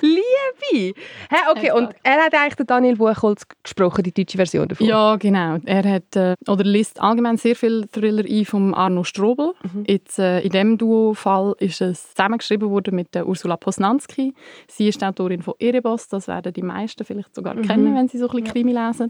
Liebe! 0.01 0.93
Hey, 1.29 1.39
okay, 1.51 1.71
und 1.71 1.93
er 2.03 2.23
hat 2.25 2.33
eigentlich 2.33 2.55
den 2.55 2.67
Daniel 2.67 2.95
Buchholz 2.95 3.45
gesprochen, 3.63 4.03
die 4.03 4.13
deutsche 4.13 4.37
Version 4.37 4.67
davon. 4.67 4.87
Ja, 4.87 5.15
genau. 5.15 5.57
Er 5.65 5.83
hat, 5.83 6.15
äh, 6.15 6.35
oder 6.47 6.63
liest 6.63 7.01
allgemein 7.01 7.37
sehr 7.37 7.55
viele 7.55 7.87
Thriller 7.89 8.23
ein 8.25 8.45
von 8.45 8.73
Arno 8.73 9.03
Strobel. 9.03 9.53
Jetzt, 9.85 10.19
äh, 10.19 10.41
in 10.41 10.49
diesem 10.49 10.77
Duo-Fall 10.77 11.55
ist 11.59 11.81
es 11.81 12.09
zusammengeschrieben 12.13 12.69
worden 12.69 12.95
mit 12.95 13.13
der 13.15 13.27
Ursula 13.27 13.57
Posnanski. 13.57 14.33
Sie 14.67 14.87
ist 14.87 15.01
die 15.01 15.05
Autorin 15.05 15.41
von 15.41 15.53
Erebos. 15.59 16.07
Das 16.07 16.27
werden 16.27 16.53
die 16.53 16.63
meisten 16.63 17.03
vielleicht 17.05 17.35
sogar 17.35 17.55
kennen, 17.55 17.95
wenn 17.95 18.07
sie 18.07 18.17
so 18.17 18.27
ein 18.29 18.31
bisschen 18.31 18.53
Krimi 18.53 18.73
lesen. 18.73 19.09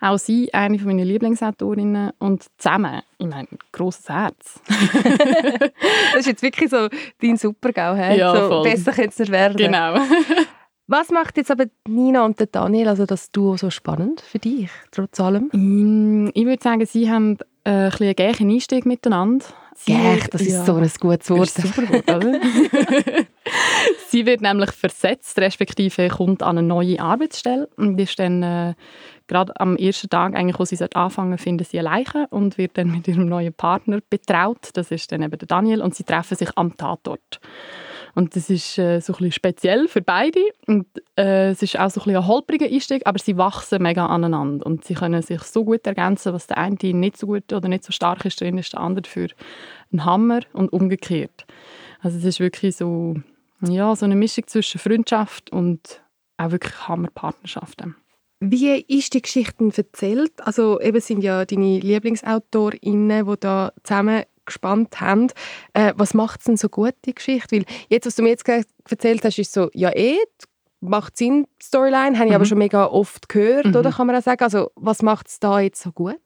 Auch 0.00 0.18
sie, 0.18 0.52
eine 0.52 0.78
von 0.78 0.88
meinen 0.88 1.06
Lieblingsautorinnen. 1.06 2.10
Und 2.18 2.44
zusammen, 2.58 3.02
ich 3.18 3.26
meine, 3.26 3.48
grosses 3.72 4.08
Herz. 4.08 4.60
Das 6.12 6.20
ist 6.20 6.26
jetzt 6.26 6.42
wirklich 6.42 6.70
so 6.70 6.88
dein 7.22 7.36
Supergau. 7.36 7.94
Hey? 7.94 8.18
Ja, 8.18 8.34
so, 8.34 8.48
voll. 8.48 8.62
besser 8.64 8.92
könnte 8.92 9.10
es 9.10 9.18
nicht 9.18 9.32
werden. 9.32 9.56
Genau. 9.56 9.94
Was 10.86 11.10
macht 11.10 11.36
jetzt 11.36 11.50
aber 11.52 11.66
Nina 11.86 12.24
und 12.24 12.36
Daniel, 12.52 12.88
also 12.88 13.06
das 13.06 13.30
Duo, 13.30 13.56
so 13.56 13.70
spannend 13.70 14.20
für 14.22 14.40
dich, 14.40 14.68
trotz 14.90 15.20
allem? 15.20 15.48
Mm, 15.52 16.30
Ich 16.34 16.44
würde 16.44 16.60
sagen, 16.62 16.84
sie 16.84 17.08
haben 17.10 17.38
äh, 17.62 17.70
ein 17.70 17.90
bisschen 17.90 18.06
einen 18.06 18.16
gleichen 18.16 18.50
Einstieg 18.50 18.86
miteinander. 18.86 19.44
Sie- 19.76 19.92
Gäch, 19.92 20.26
das 20.28 20.40
ist 20.42 20.52
Ja. 20.52 20.64
so 20.64 20.74
ein 20.74 20.90
gutes 21.00 21.30
Wort. 21.30 21.42
Ist 21.46 21.58
ein 21.60 21.66
super 21.66 21.88
Wort, 21.92 22.10
oder? 22.10 22.40
sie 24.08 24.26
wird 24.26 24.40
nämlich 24.40 24.72
versetzt, 24.72 25.38
respektive 25.38 26.08
kommt 26.08 26.42
an 26.42 26.58
eine 26.58 26.66
neue 26.66 27.00
Arbeitsstelle 27.00 27.68
und 27.76 27.98
ist 28.00 28.18
dann 28.18 28.42
äh, 28.42 28.74
gerade 29.28 29.52
am 29.60 29.76
ersten 29.76 30.10
Tag, 30.10 30.34
eigentlich, 30.34 30.58
wo 30.58 30.64
sie 30.64 30.76
anfangen 30.94 31.38
findet 31.38 31.68
sie 31.68 31.78
eine 31.78 31.88
Leiche 31.88 32.26
und 32.30 32.58
wird 32.58 32.76
dann 32.76 32.90
mit 32.90 33.06
ihrem 33.06 33.26
neuen 33.26 33.52
Partner 33.54 34.00
betraut. 34.10 34.70
Das 34.74 34.90
ist 34.90 35.12
dann 35.12 35.22
eben 35.22 35.38
der 35.38 35.46
Daniel 35.46 35.82
und 35.82 35.94
sie 35.94 36.02
treffen 36.04 36.36
sich 36.36 36.50
am 36.56 36.76
Tatort. 36.76 37.40
Und 38.14 38.36
das 38.36 38.50
ist 38.50 38.78
äh, 38.78 39.00
so 39.00 39.14
ein 39.14 39.32
speziell 39.32 39.88
für 39.88 40.02
beide. 40.02 40.40
Und 40.66 40.86
äh, 41.16 41.50
es 41.50 41.62
ist 41.62 41.78
auch 41.78 41.90
so 41.90 42.02
ein, 42.02 42.16
ein 42.16 42.26
holpriger 42.26 42.66
Einstieg, 42.66 43.06
aber 43.06 43.18
sie 43.18 43.36
wachsen 43.36 43.82
mega 43.82 44.06
aneinander. 44.06 44.66
Und 44.66 44.84
sie 44.84 44.94
können 44.94 45.22
sich 45.22 45.42
so 45.42 45.64
gut 45.64 45.86
ergänzen, 45.86 46.32
was 46.32 46.46
der 46.46 46.58
eine 46.58 46.76
nicht 46.80 47.16
so 47.16 47.26
gut 47.26 47.52
oder 47.52 47.68
nicht 47.68 47.84
so 47.84 47.92
stark 47.92 48.24
ist 48.24 48.40
drin, 48.40 48.58
ist 48.58 48.72
der 48.72 48.80
andere 48.80 49.08
für 49.08 49.28
einen 49.92 50.04
Hammer 50.04 50.40
und 50.52 50.72
umgekehrt. 50.72 51.46
Also 52.00 52.18
es 52.18 52.24
ist 52.24 52.40
wirklich 52.40 52.76
so, 52.76 53.16
ja, 53.60 53.94
so 53.94 54.04
eine 54.04 54.16
Mischung 54.16 54.46
zwischen 54.46 54.78
Freundschaft 54.78 55.50
und 55.50 56.02
auch 56.36 56.50
wirklich 56.50 56.88
Hammerpartnerschaften. 56.88 57.96
Wie 58.42 58.80
ist 58.80 59.12
die 59.12 59.20
Geschichte 59.20 59.70
erzählt? 59.76 60.32
Also 60.38 60.80
eben 60.80 61.00
sind 61.00 61.22
ja 61.22 61.44
deine 61.44 61.78
Lieblingsautorinnen, 61.78 63.26
die 63.26 63.34
da 63.38 63.72
zusammen 63.82 64.24
gespannt 64.50 65.00
haben. 65.00 65.28
Äh, 65.72 65.92
was 65.96 66.12
macht 66.14 66.40
es 66.40 66.44
denn 66.46 66.56
so 66.56 66.68
gut, 66.68 66.94
die 67.06 67.14
Geschichte? 67.14 67.56
Weil 67.56 67.64
jetzt, 67.88 68.06
was 68.06 68.16
du 68.16 68.22
mir 68.22 68.28
jetzt 68.30 68.44
gerade 68.44 68.64
erzählt 68.88 69.24
hast, 69.24 69.38
ist 69.38 69.52
so, 69.52 69.70
ja 69.72 69.90
eh, 69.96 70.18
macht 70.80 71.16
Sinn, 71.16 71.46
die 71.60 71.66
Storyline, 71.66 72.18
habe 72.18 72.28
ich 72.28 72.34
aber 72.34 72.44
Mhm. 72.44 72.48
schon 72.48 72.58
mega 72.58 72.86
oft 72.86 73.28
gehört, 73.28 73.66
Mhm. 73.66 73.76
oder 73.76 73.90
kann 73.92 74.06
man 74.06 74.16
auch 74.16 74.22
sagen. 74.22 74.42
Also 74.44 74.70
was 74.76 75.02
macht 75.02 75.28
es 75.28 75.38
da 75.40 75.60
jetzt 75.60 75.82
so 75.82 75.92
gut? 75.92 76.20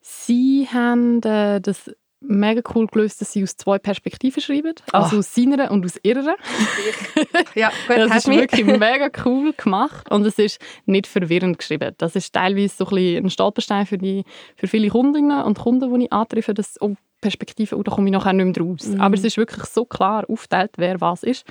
Sie 0.00 0.68
haben 0.72 1.20
äh, 1.22 1.60
das 1.60 1.90
mega 2.28 2.62
cool 2.74 2.86
gelöst, 2.86 3.20
dass 3.20 3.32
sie 3.32 3.42
aus 3.42 3.56
zwei 3.56 3.78
Perspektiven 3.78 4.40
schreiben. 4.42 4.74
Also 4.92 5.16
Ah. 5.16 5.18
aus 5.20 5.34
seiner 5.34 5.70
und 5.70 5.84
aus 5.84 5.98
ihrer. 6.02 6.36
Ja, 7.54 7.70
gut, 7.88 7.96
Das 7.96 8.16
ist 8.18 8.28
mich. 8.28 8.38
wirklich 8.38 8.66
mega 8.66 9.08
cool 9.24 9.52
gemacht 9.56 10.10
und 10.10 10.24
es 10.26 10.38
ist 10.38 10.60
nicht 10.84 11.06
verwirrend 11.06 11.58
geschrieben. 11.58 11.94
Das 11.98 12.14
ist 12.16 12.32
teilweise 12.34 12.74
so 12.76 12.84
ein, 12.86 12.90
bisschen 12.94 13.24
ein 13.24 13.30
Stolperstein 13.30 13.86
für, 13.86 13.98
die, 13.98 14.24
für 14.56 14.66
viele 14.66 14.88
Kundinnen 14.88 15.42
und 15.44 15.58
Kunden, 15.58 15.92
die 15.98 16.04
ich 16.04 16.12
antreffe, 16.12 16.54
dass 16.54 16.80
oh, 16.80 16.94
Perspektive, 17.20 17.76
oh, 17.76 17.82
da 17.82 17.90
komme 17.92 18.08
ich 18.08 18.12
nachher 18.12 18.32
nicht 18.34 18.58
mehr 18.58 18.66
raus. 18.66 18.86
Mhm. 18.86 19.00
Aber 19.00 19.14
es 19.14 19.24
ist 19.24 19.36
wirklich 19.38 19.64
so 19.64 19.84
klar 19.84 20.24
aufgeteilt, 20.28 20.72
wer 20.76 21.00
was 21.00 21.22
ist, 21.22 21.44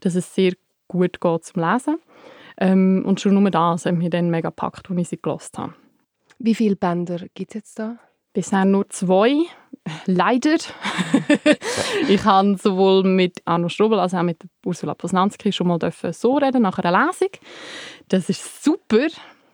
dass 0.00 0.14
es 0.14 0.34
sehr 0.34 0.54
gut 0.88 1.20
geht 1.20 1.44
zum 1.44 1.62
Lesen. 1.62 1.98
Ähm, 2.58 3.04
und 3.06 3.20
schon 3.20 3.34
nur 3.34 3.50
das 3.50 3.86
hat 3.86 3.94
mich 3.94 4.10
dann 4.10 4.30
mega 4.30 4.48
gepackt, 4.48 4.90
als 4.90 4.98
ich 5.00 5.08
sie 5.08 5.20
gelesen 5.20 5.50
habe. 5.58 5.74
Wie 6.38 6.54
viele 6.54 6.76
Bänder 6.76 7.18
gibt 7.34 7.50
es 7.50 7.54
jetzt 7.54 7.78
da? 7.78 7.96
Bisher 8.32 8.64
nur 8.64 8.88
zwei. 8.88 9.34
Leider. 10.06 10.56
ich 12.08 12.24
habe 12.24 12.56
sowohl 12.56 13.04
mit 13.04 13.40
Arno 13.44 13.68
Strobel 13.68 13.98
als 13.98 14.14
auch 14.14 14.22
mit 14.22 14.42
Ursula 14.64 14.94
Posnanski 14.94 15.52
schon 15.52 15.68
mal 15.68 15.78
dürfen 15.78 16.12
so 16.12 16.36
reden 16.36 16.62
nach 16.62 16.78
einer 16.78 17.06
Lesung. 17.06 17.30
Das 18.08 18.28
ist 18.28 18.62
super. 18.62 19.06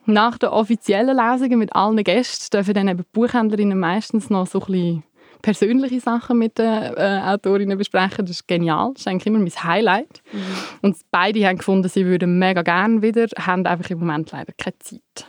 Nach 0.05 0.37
den 0.37 0.49
offiziellen 0.49 1.17
Lesungen 1.17 1.59
mit 1.59 1.75
allen 1.75 2.03
Gästen 2.03 2.55
dürfen 2.55 2.73
dann 2.73 2.87
eben 2.87 3.05
Buchhändlerinnen 3.11 3.79
meistens 3.79 4.29
noch 4.29 4.47
so 4.47 4.59
ein 4.61 4.65
bisschen 4.65 5.03
persönliche 5.41 5.99
Sachen 5.99 6.37
mit 6.37 6.57
den 6.57 6.65
äh, 6.95 7.21
Autorinnen 7.25 7.77
besprechen. 7.77 8.25
Das 8.25 8.37
ist 8.37 8.47
genial. 8.47 8.91
Das 8.93 9.01
ist 9.01 9.07
eigentlich 9.07 9.27
immer 9.27 9.39
mein 9.39 9.63
Highlight. 9.63 10.21
Mhm. 10.31 10.39
Und 10.81 10.97
beide 11.11 11.45
haben 11.45 11.57
gefunden, 11.57 11.89
sie 11.89 12.05
würden 12.05 12.39
mega 12.39 12.61
gerne 12.61 13.01
wieder, 13.01 13.27
haben 13.37 13.65
einfach 13.65 13.89
im 13.89 13.99
Moment 13.99 14.31
leider 14.31 14.53
keine 14.57 14.79
Zeit. 14.79 15.27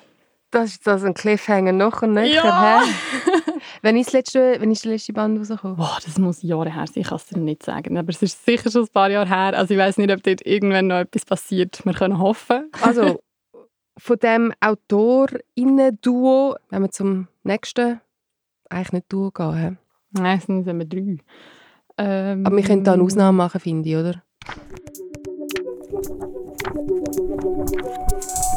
Das 0.51 0.71
ist 0.71 0.87
das 0.87 1.05
ein 1.05 1.15
Cliffhanger 1.15 1.73
noch 1.73 2.03
und 2.03 2.15
nöcher. 2.15 2.45
Ja. 2.45 2.83
Wann 3.83 3.97
ist, 3.97 4.13
letzte, 4.13 4.57
wann 4.59 4.71
ist 4.71 4.85
der 4.85 4.93
letzte 4.93 5.13
Band 5.13 5.39
rausgekommen? 5.39 5.77
Boah, 5.77 5.99
das 6.05 6.19
muss 6.19 6.43
Jahre 6.43 6.73
her 6.73 6.87
sein, 6.87 7.03
ich 7.03 7.09
kann 7.09 7.17
es 7.17 7.27
dir 7.27 7.39
nicht 7.39 7.63
sagen. 7.63 7.97
Aber 7.97 8.11
es 8.11 8.23
ist 8.23 8.45
sicher 8.45 8.71
schon 8.71 8.83
ein 8.83 8.89
paar 8.89 9.11
Jahre 9.11 9.29
her. 9.29 9.57
Also 9.57 9.75
ich 9.75 9.81
weiß 9.81 9.99
nicht, 9.99 10.11
ob 10.11 10.23
dort 10.23 10.45
irgendwann 10.45 10.89
noch 10.89 10.99
etwas 10.99 11.25
passiert. 11.25 11.85
Wir 11.85 11.95
können 11.95 12.19
hoffen. 12.19 12.71
Also 12.83 13.21
von 13.99 14.19
dem 14.19 14.53
AutorInnen-Duo, 14.61 16.57
wenn 16.71 16.83
wir 16.83 16.91
zum 16.91 17.29
nächsten, 17.43 18.01
eigentlich 18.71 18.93
nicht 18.93 19.13
Duo 19.13 19.31
gehen. 19.31 19.79
Nein, 20.13 20.39
es 20.39 20.45
sind 20.47 20.67
wir 20.67 20.85
drei. 20.85 21.19
Ähm, 21.99 22.47
Aber 22.47 22.57
wir 22.57 22.63
können 22.63 22.85
da 22.85 22.93
eine 22.95 23.03
Ausnahme 23.03 23.37
machen, 23.37 23.61
finde 23.61 23.89
ich, 23.89 23.97
oder? 23.97 24.23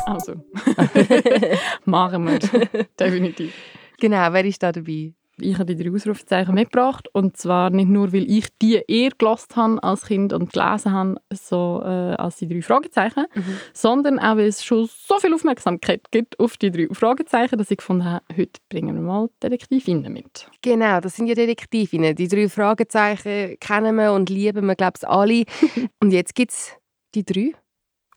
Also, 0.05 0.35
machen 1.85 2.27
wir. 2.27 2.39
Definitiv. 2.99 3.53
Genau, 4.01 4.33
wer 4.33 4.43
ist 4.45 4.63
da 4.63 4.71
dabei? 4.71 5.13
Ich 5.39 5.59
habe 5.59 5.75
die 5.75 5.81
drei 5.81 5.93
Ausrufezeichen 5.93 6.55
mitgebracht. 6.55 7.07
Und 7.13 7.37
zwar 7.37 7.69
nicht 7.69 7.87
nur, 7.87 8.11
weil 8.11 8.29
ich 8.29 8.47
die 8.59 8.81
eher 8.87 9.11
gelost 9.15 9.55
habe 9.55 9.81
als 9.83 10.05
Kind 10.05 10.33
und 10.33 10.51
gelesen 10.51 10.91
habe, 10.91 11.21
so, 11.31 11.83
äh, 11.85 12.15
als 12.15 12.37
die 12.37 12.47
drei 12.47 12.63
Fragezeichen, 12.63 13.25
mhm. 13.33 13.57
sondern 13.73 14.17
auch, 14.17 14.37
weil 14.37 14.47
es 14.47 14.63
schon 14.63 14.89
so 14.91 15.19
viel 15.19 15.33
Aufmerksamkeit 15.35 16.09
gibt 16.09 16.39
auf 16.39 16.57
die 16.57 16.71
drei 16.71 16.87
Fragezeichen, 16.91 17.59
dass 17.59 17.69
ich 17.69 17.77
gefunden 17.77 18.05
habe, 18.05 18.25
heute 18.35 18.59
bringen 18.69 18.95
wir 18.95 19.03
mal 19.03 19.29
Detektivinnen 19.43 20.11
mit. 20.11 20.47
Genau, 20.63 20.99
das 20.99 21.15
sind 21.15 21.27
ja 21.27 21.35
Detektivinnen. 21.35 22.15
Die 22.15 22.27
drei 22.27 22.49
Fragezeichen 22.49 23.57
kennen 23.59 23.95
wir 23.97 24.13
und 24.13 24.31
lieben 24.31 24.65
wir, 24.65 24.75
glaube 24.75 24.97
ich, 24.99 25.07
alle. 25.07 25.45
und 25.99 26.11
jetzt 26.11 26.33
gibt 26.33 26.53
es 26.53 26.71
die 27.13 27.23
drei 27.23 27.53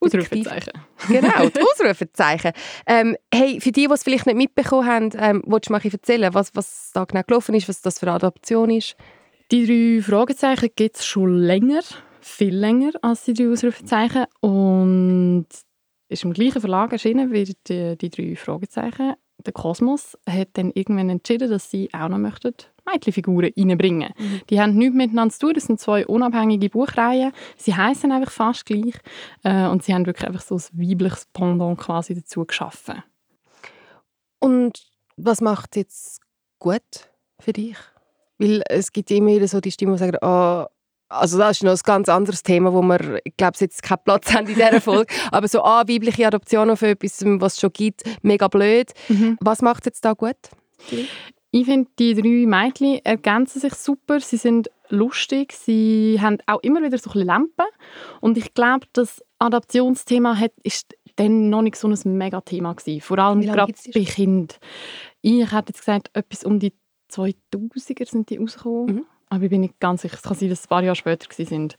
Ausrufezeichen. 0.05 0.73
genau, 1.09 1.49
die 1.49 1.61
Ausrufezeichen. 1.61 2.53
Ähm, 2.87 3.17
hey, 3.33 3.61
für 3.61 3.73
die, 3.73 3.87
die 3.87 3.93
es 3.93 4.03
vielleicht 4.03 4.27
nicht 4.27 4.37
mitbekommen 4.37 4.87
haben, 4.87 5.11
ähm, 5.19 5.43
willst 5.47 5.69
du 5.69 5.73
mal 5.73 5.83
erzählen, 5.85 6.33
was, 6.35 6.55
was 6.55 6.91
da 6.93 7.05
genau 7.05 7.23
gelaufen 7.27 7.55
ist, 7.55 7.69
was 7.69 7.83
das 7.83 7.99
für 7.99 8.07
eine 8.07 8.17
Adaption 8.17 8.71
ist? 8.71 8.97
Die 9.51 9.67
drei 9.67 10.03
Fragezeichen 10.03 10.71
gibt 10.75 10.97
es 10.97 11.07
schon 11.07 11.39
länger, 11.39 11.83
viel 12.21 12.55
länger 12.55 12.93
als 13.03 13.25
die 13.25 13.35
drei 13.35 13.51
Ausrufezeichen 13.51 14.25
und 14.41 15.47
ist 16.09 16.25
im 16.25 16.33
gleichen 16.33 16.61
Verlag 16.61 16.93
erschienen 16.93 17.33
wie 17.33 17.55
die, 17.69 17.97
die 17.97 18.11
drei 18.11 18.37
Fragezeichen. 18.37 19.15
Der 19.39 19.53
Kosmos 19.53 20.17
hat 20.29 20.49
dann 20.55 20.71
irgendwann 20.75 21.11
entschieden, 21.11 21.51
dass 21.51 21.71
sie 21.71 21.91
auch 21.93 22.09
noch 22.09 22.19
möchten 22.19 22.55
Mädchenfiguren 22.87 23.53
reinbringen. 23.57 24.13
Mhm. 24.17 24.41
Die 24.51 24.61
haben 24.61 24.75
nichts 24.75 24.95
miteinander 24.95 25.33
zu 25.33 25.41
tun. 25.41 25.55
Das 25.55 25.65
sind 25.65 25.81
zwei 25.81 26.07
unabhängige 26.07 26.71
Buchreihen. 26.71 27.33
Sie 27.57 27.75
heißen 27.75 28.13
einfach 28.13 28.31
fast 28.31 28.67
gleich. 28.67 28.95
Äh, 29.43 29.67
und 29.67 29.83
sie 29.83 29.95
haben 29.95 30.07
wirklich 30.07 30.27
einfach 30.27 30.43
so 30.43 30.57
ein 30.57 30.63
weibliches 30.73 31.27
Pendant 31.33 31.79
quasi 31.79 32.15
dazu 32.15 32.45
geschaffen. 32.45 33.03
Und 34.39 34.87
was 35.17 35.41
macht 35.41 35.71
es 35.73 35.77
jetzt 35.77 36.21
gut 36.59 37.11
für 37.41 37.53
dich? 37.53 37.77
Weil 38.39 38.63
es 38.69 38.93
gibt 38.93 39.11
immer 39.11 39.31
wieder 39.31 39.49
so 39.49 39.61
die 39.61 39.71
Stimme, 39.71 39.93
die 39.93 39.99
sagen, 39.99 40.19
oh, 40.21 40.67
also 41.15 41.39
das 41.39 41.59
ist 41.59 41.63
noch 41.63 41.73
ein 41.73 41.79
ganz 41.85 42.09
anderes 42.09 42.43
Thema, 42.43 42.73
wo 42.73 42.83
wir, 42.83 43.21
ich 43.25 43.37
glaube, 43.37 43.57
jetzt 43.61 43.83
keinen 43.83 44.05
Platz 44.05 44.33
haben 44.33 44.47
in 44.47 44.55
dieser 44.55 44.81
Folge. 44.83 45.13
Aber 45.31 45.49
so, 45.49 45.63
ah, 45.63 45.85
weibliche 45.87 46.27
Adoption 46.27 46.71
auf 46.71 46.83
etwas, 46.83 47.23
was 47.25 47.55
es 47.55 47.61
schon 47.61 47.73
gibt, 47.73 48.03
mega 48.23 48.49
blöd. 48.49 48.93
Mhm. 49.09 49.39
Was 49.41 49.63
macht 49.63 49.83
es 49.83 49.87
jetzt 49.87 50.05
da 50.05 50.13
gut? 50.13 50.37
Ich 51.51 51.67
finde, 51.67 51.89
die 51.99 52.15
drei 52.15 52.47
Mädchen 52.47 53.01
ergänzen 53.05 53.61
sich 53.61 53.75
super. 53.75 54.21
Sie 54.21 54.37
sind 54.37 54.71
lustig, 54.89 55.53
sie 55.53 56.19
haben 56.21 56.39
auch 56.47 56.61
immer 56.63 56.83
wieder 56.83 56.99
so 56.99 57.11
ein 57.13 57.27
Lampen. 57.27 57.67
Und 58.21 58.37
ich 58.37 58.55
glaube, 58.55 58.87
das 58.93 59.23
Adaptionsthema 59.39 60.37
hat, 60.37 60.53
ist 60.63 60.95
dann 61.17 61.51
noch 61.51 61.63
nicht 61.63 61.77
so 61.77 61.89
ein 61.89 62.19
Mega-Thema 62.19 62.75
gewesen. 62.75 63.01
Vor 63.01 63.19
allem 63.19 63.41
gerade 63.41 63.73
bei 63.95 64.05
Kindern. 64.05 64.59
Ich 65.23 65.53
hätte 65.53 65.69
jetzt 65.69 65.79
gesagt, 65.79 66.11
etwas 66.13 66.45
um 66.45 66.59
die 66.59 66.73
2000er 67.13 68.11
sind 68.11 68.31
die 68.31 68.39
rausgekommen. 68.39 68.97
Mhm. 68.97 69.07
Aber 69.35 69.45
ich 69.45 69.51
bin 69.51 69.63
nicht 69.63 69.81
ganz 69.81 70.03
sicher. 70.03 70.17
Es 70.17 70.23
kann 70.23 70.37
sein, 70.37 70.49
dass 70.49 70.61
es 70.61 70.67
ein 70.67 70.69
paar 70.69 70.83
Jahre 70.83 70.97
später 70.97 71.27
sind. 71.33 71.77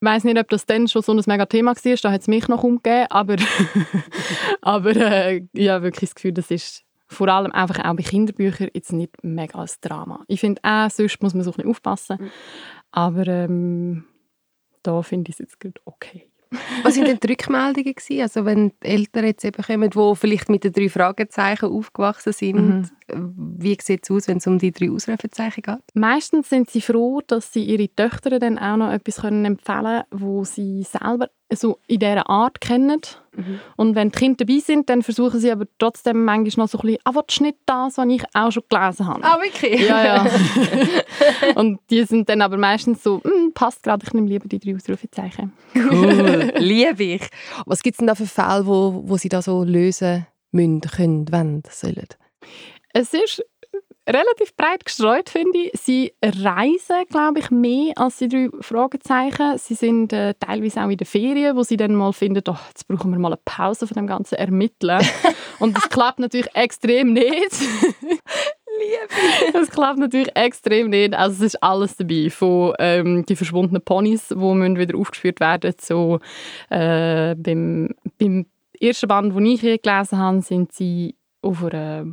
Ich 0.00 0.06
weiß 0.06 0.24
nicht, 0.24 0.38
ob 0.38 0.48
das 0.48 0.66
dann 0.66 0.88
schon 0.88 1.02
so 1.02 1.12
ein 1.12 1.22
Mega-Thema 1.26 1.74
war. 1.74 1.96
Da 1.96 2.12
hat 2.12 2.20
es 2.20 2.28
mich 2.28 2.48
noch 2.48 2.62
umgegeben. 2.62 3.06
Aber, 3.10 3.36
aber 4.62 4.96
äh, 4.96 5.42
ich 5.52 5.68
habe 5.68 5.84
wirklich 5.84 6.10
das 6.10 6.14
Gefühl, 6.14 6.32
das 6.32 6.50
ist 6.50 6.84
vor 7.06 7.28
allem 7.28 7.52
einfach 7.52 7.84
auch 7.84 7.96
bei 7.96 8.02
Kinderbüchern 8.02 8.68
jetzt 8.74 8.92
nicht 8.92 9.12
mega 9.22 9.60
ein 9.60 9.70
Drama. 9.80 10.24
Ich 10.28 10.40
finde 10.40 10.60
auch, 10.62 10.90
sonst 10.90 11.22
muss 11.22 11.34
man 11.34 11.42
so 11.42 11.50
ein 11.50 11.54
bisschen 11.54 11.70
aufpassen. 11.70 12.18
Mhm. 12.20 12.30
Aber 12.90 13.26
ähm, 13.26 14.04
da 14.82 15.02
finde 15.02 15.30
ich 15.30 15.36
es 15.36 15.38
jetzt 15.38 15.60
gut 15.60 15.80
okay. 15.84 16.27
Was 16.82 16.96
waren 16.96 17.06
denn 17.06 17.18
die 17.20 17.26
Rückmeldungen? 17.26 17.94
Gewesen? 17.94 18.22
Also 18.22 18.44
wenn 18.44 18.72
die 18.82 18.86
Eltern 18.86 19.24
jetzt 19.24 19.44
eben 19.44 19.62
kommen, 19.62 19.90
die 19.90 20.16
vielleicht 20.16 20.48
mit 20.48 20.64
den 20.64 20.72
drei 20.72 20.88
Fragezeichen 20.88 21.66
aufgewachsen 21.66 22.32
sind, 22.32 22.90
mhm. 23.12 23.34
wie 23.58 23.76
sieht 23.80 24.04
es 24.04 24.10
aus, 24.10 24.28
wenn 24.28 24.38
es 24.38 24.46
um 24.46 24.58
die 24.58 24.72
drei 24.72 24.90
Ausrufezeichen 24.90 25.62
geht? 25.62 25.82
Meistens 25.94 26.48
sind 26.48 26.70
sie 26.70 26.80
froh, 26.80 27.20
dass 27.26 27.52
sie 27.52 27.64
ihre 27.64 27.88
Töchter 27.94 28.38
dann 28.38 28.58
auch 28.58 28.76
noch 28.76 28.92
etwas 28.92 29.18
empfehlen 29.18 29.58
können, 29.64 30.02
wo 30.10 30.44
sie 30.44 30.82
selber 30.84 31.28
so 31.50 31.78
in 31.86 32.00
dieser 32.00 32.28
Art 32.28 32.60
kennen. 32.60 33.00
Mhm. 33.34 33.60
Und 33.76 33.94
wenn 33.94 34.10
die 34.10 34.18
Kinder 34.18 34.44
dabei 34.44 34.60
sind, 34.60 34.90
dann 34.90 35.02
versuchen 35.02 35.40
sie 35.40 35.50
aber 35.50 35.66
trotzdem 35.78 36.24
manchmal 36.24 36.64
noch 36.64 36.70
so 36.70 36.78
ein 36.78 36.82
bisschen, 36.82 37.00
ah, 37.04 37.14
willst 37.14 37.40
du 37.40 37.44
nicht 37.44 37.58
das, 37.64 37.96
was 37.96 38.06
ich 38.08 38.22
auch 38.34 38.52
schon 38.52 38.62
gelesen 38.68 39.06
habe? 39.06 39.24
Ah, 39.24 39.38
wirklich? 39.40 39.88
Ja, 39.88 40.04
ja. 40.04 40.26
und 41.54 41.80
die 41.90 42.04
sind 42.04 42.28
dann 42.28 42.42
aber 42.42 42.58
meistens 42.58 43.02
so, 43.02 43.22
hm, 43.48 43.54
passt 43.54 43.82
gerade, 43.82 44.04
ich 44.06 44.12
nehme 44.12 44.28
lieber 44.28 44.48
die 44.48 44.58
drei 44.58 44.74
Ausrufezeichen. 44.74 45.52
Cool, 45.74 46.52
liebe 46.56 47.04
ich. 47.04 47.28
Was 47.66 47.82
gibt 47.82 47.94
es 47.94 47.98
denn 47.98 48.06
da 48.06 48.14
für 48.14 48.26
Fälle, 48.26 48.66
wo, 48.66 49.02
wo 49.04 49.16
sie 49.16 49.28
da 49.28 49.42
so 49.42 49.64
lösen 49.64 50.26
müssen, 50.52 50.80
können, 50.80 51.30
wenn, 51.30 51.62
sollen? 51.70 52.06
Es 52.92 53.12
ist 53.12 53.44
relativ 54.08 54.56
breit 54.56 54.84
gestreut, 54.84 55.28
finde 55.28 55.58
ich. 55.58 55.72
Sie 55.80 56.14
reisen, 56.22 57.04
glaube 57.10 57.40
ich, 57.40 57.50
mehr 57.50 57.92
als 57.96 58.16
die 58.18 58.28
drei 58.28 58.48
Fragezeichen. 58.60 59.58
Sie 59.58 59.74
sind 59.74 60.12
äh, 60.12 60.34
teilweise 60.40 60.82
auch 60.82 60.88
in 60.88 60.96
den 60.96 61.06
Ferien, 61.06 61.56
wo 61.56 61.62
sie 61.62 61.76
dann 61.76 61.94
mal 61.94 62.12
finden, 62.12 62.42
oh, 62.48 62.56
jetzt 62.68 62.88
brauchen 62.88 63.10
wir 63.10 63.18
mal 63.18 63.28
eine 63.28 63.40
Pause 63.44 63.86
von 63.86 63.96
dem 63.96 64.06
ganzen 64.06 64.36
Ermitteln. 64.36 65.00
Und 65.58 65.76
das 65.76 65.88
klappt 65.88 66.18
natürlich 66.18 66.54
extrem 66.54 67.12
nicht. 67.12 67.52
Liebe. 68.78 69.52
Das 69.52 69.70
klappt 69.70 69.98
natürlich 69.98 70.34
extrem 70.34 70.90
nicht. 70.90 71.14
Also 71.14 71.44
es 71.44 71.54
ist 71.54 71.62
alles 71.62 71.96
dabei, 71.96 72.30
von 72.30 72.74
ähm, 72.78 73.24
die 73.26 73.36
verschwundenen 73.36 73.82
Ponys, 73.82 74.28
die 74.28 74.36
wieder 74.36 74.98
aufgeführt 74.98 75.40
werden, 75.40 75.74
so 75.80 76.20
äh, 76.70 77.34
beim, 77.34 77.94
beim 78.18 78.46
ersten 78.80 79.08
Band, 79.08 79.34
den 79.34 79.46
ich 79.46 79.60
hier 79.60 79.78
gelesen 79.78 80.18
habe, 80.18 80.40
sind 80.42 80.72
sie 80.72 81.14
auf 81.40 81.64
einer, 81.64 82.04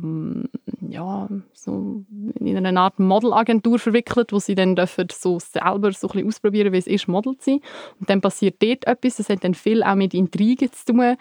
ja, 0.88 1.28
so 1.52 2.04
in 2.38 2.64
einer 2.64 2.80
Art 2.80 2.98
Modelagentur 3.00 3.78
verwickelt, 3.78 4.32
wo 4.32 4.38
sie 4.38 4.54
dann 4.54 4.76
dürfen 4.76 5.08
so 5.12 5.38
selber 5.40 5.92
so 5.92 6.08
ein 6.10 6.26
ausprobieren, 6.26 6.72
wie 6.72 6.78
es 6.78 6.86
ist, 6.86 7.08
Model 7.08 7.36
zu 7.38 7.50
sein. 7.50 7.60
Und 7.98 8.08
dann 8.08 8.20
passiert 8.20 8.62
dort 8.62 8.86
etwas, 8.86 9.16
das 9.16 9.28
hat 9.28 9.42
dann 9.42 9.54
viel 9.54 9.82
auch 9.82 9.96
mit 9.96 10.14
Intrigen 10.14 10.70
zu 10.72 10.92
tun. 10.92 11.16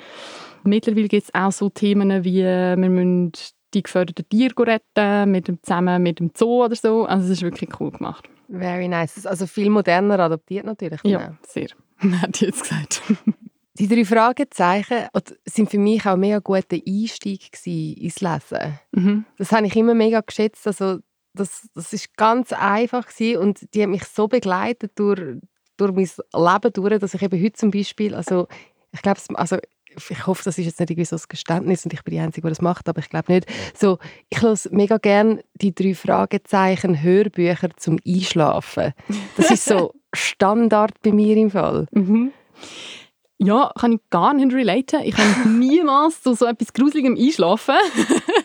Mittlerweile 0.64 1.08
gibt 1.08 1.24
es 1.24 1.34
auch 1.34 1.52
so 1.52 1.70
Themen 1.70 2.24
wie, 2.24 2.44
wir 2.44 2.78
müssen 2.78 3.32
die 3.76 3.84
geförderten 3.84 4.28
Tiere 4.30 4.54
retten, 4.66 5.32
mit 5.32 5.48
dem, 5.48 5.62
zusammen 5.62 6.02
mit 6.02 6.20
dem 6.20 6.32
Zoo 6.36 6.64
oder 6.66 6.76
so. 6.76 7.06
Also 7.06 7.26
es 7.26 7.32
ist 7.32 7.42
wirklich 7.44 7.70
cool 7.80 7.92
gemacht. 7.92 8.28
Very 8.50 8.88
nice. 8.88 9.26
Also 9.26 9.46
viel 9.48 9.70
moderner 9.70 10.20
adaptiert 10.20 10.66
natürlich. 10.66 11.02
Ja, 11.04 11.38
sehr. 11.46 11.68
Ich 12.02 12.42
jetzt 12.42 12.64
gesagt. 12.64 13.02
Die 13.78 13.90
drei 13.90 14.06
Fragezeichen 14.06 15.08
sind 15.46 15.70
für 15.70 15.78
mich 15.78 16.06
auch 16.06 16.14
ein 16.14 16.20
mega 16.22 16.40
guter 16.40 16.78
Einstieg 16.88 17.50
ins 17.66 18.22
Lesen. 18.22 18.80
Mhm. 18.92 19.26
Das 19.38 19.52
habe 19.52 19.68
ich 19.68 19.76
immer 19.76 19.94
mega 19.94 20.22
geschätzt. 20.22 20.66
Also 20.66 21.00
das, 21.34 21.68
das 21.74 21.92
ist 21.92 22.16
ganz 22.16 22.54
einfach 22.54 23.08
gewesen 23.08 23.42
und 23.42 23.74
die 23.74 23.84
haben 23.84 23.92
mich 23.92 24.06
so 24.06 24.30
begleitet 24.30 24.94
durch, 24.96 25.40
durch 25.76 25.92
mein 25.92 26.54
Leben 26.54 26.74
durch, 26.74 27.00
dass 27.00 27.14
ich 27.14 27.22
eben 27.22 27.44
heute 27.44 27.54
zum 27.54 27.72
Beispiel, 27.72 28.16
also 28.16 28.48
ich 28.94 29.02
glaube, 29.02 29.20
also 29.34 29.58
ich 30.10 30.28
hoffe, 30.28 30.44
das 30.44 30.58
ist 30.58 30.66
jetzt 30.66 30.80
nicht 30.80 30.90
irgendwie 30.92 31.06
so 31.06 31.16
ein 31.16 31.22
Geständnis 31.28 31.86
und 31.86 31.94
ich 31.94 32.04
bin 32.04 32.14
die 32.14 32.20
Einzige, 32.20 32.48
die 32.48 32.52
das 32.52 32.62
macht, 32.62 32.88
aber 32.90 33.00
ich 33.00 33.10
glaube 33.10 33.34
nicht. 33.34 33.48
So, 33.78 34.00
ich 34.30 34.42
höre 34.42 34.58
mega 34.72 34.98
gerne 34.98 35.44
die 35.56 35.74
drei 35.74 35.94
Fragezeichen 35.94 37.02
Hörbücher 37.02 37.70
zum 37.78 38.00
Einschlafen. 38.06 38.94
Das 39.38 39.52
ist 39.52 39.66
so 39.66 39.94
Standard 40.14 41.02
bei 41.02 41.12
mir 41.12 41.38
im 41.38 41.52
Fall. 41.52 41.88
Mhm. 41.92 42.32
Ja, 43.38 43.74
kann 43.78 43.94
ich 43.94 44.00
gar 44.12 44.34
nicht 44.34 44.54
relaten. 44.54 45.02
Ich 45.04 45.14
kann 45.14 45.60
niemals 45.60 46.24
zu 46.24 46.34
so 46.36 46.46
etwas 46.46 46.72
Gruseligem 46.72 47.18
einschlafen. 47.18 47.76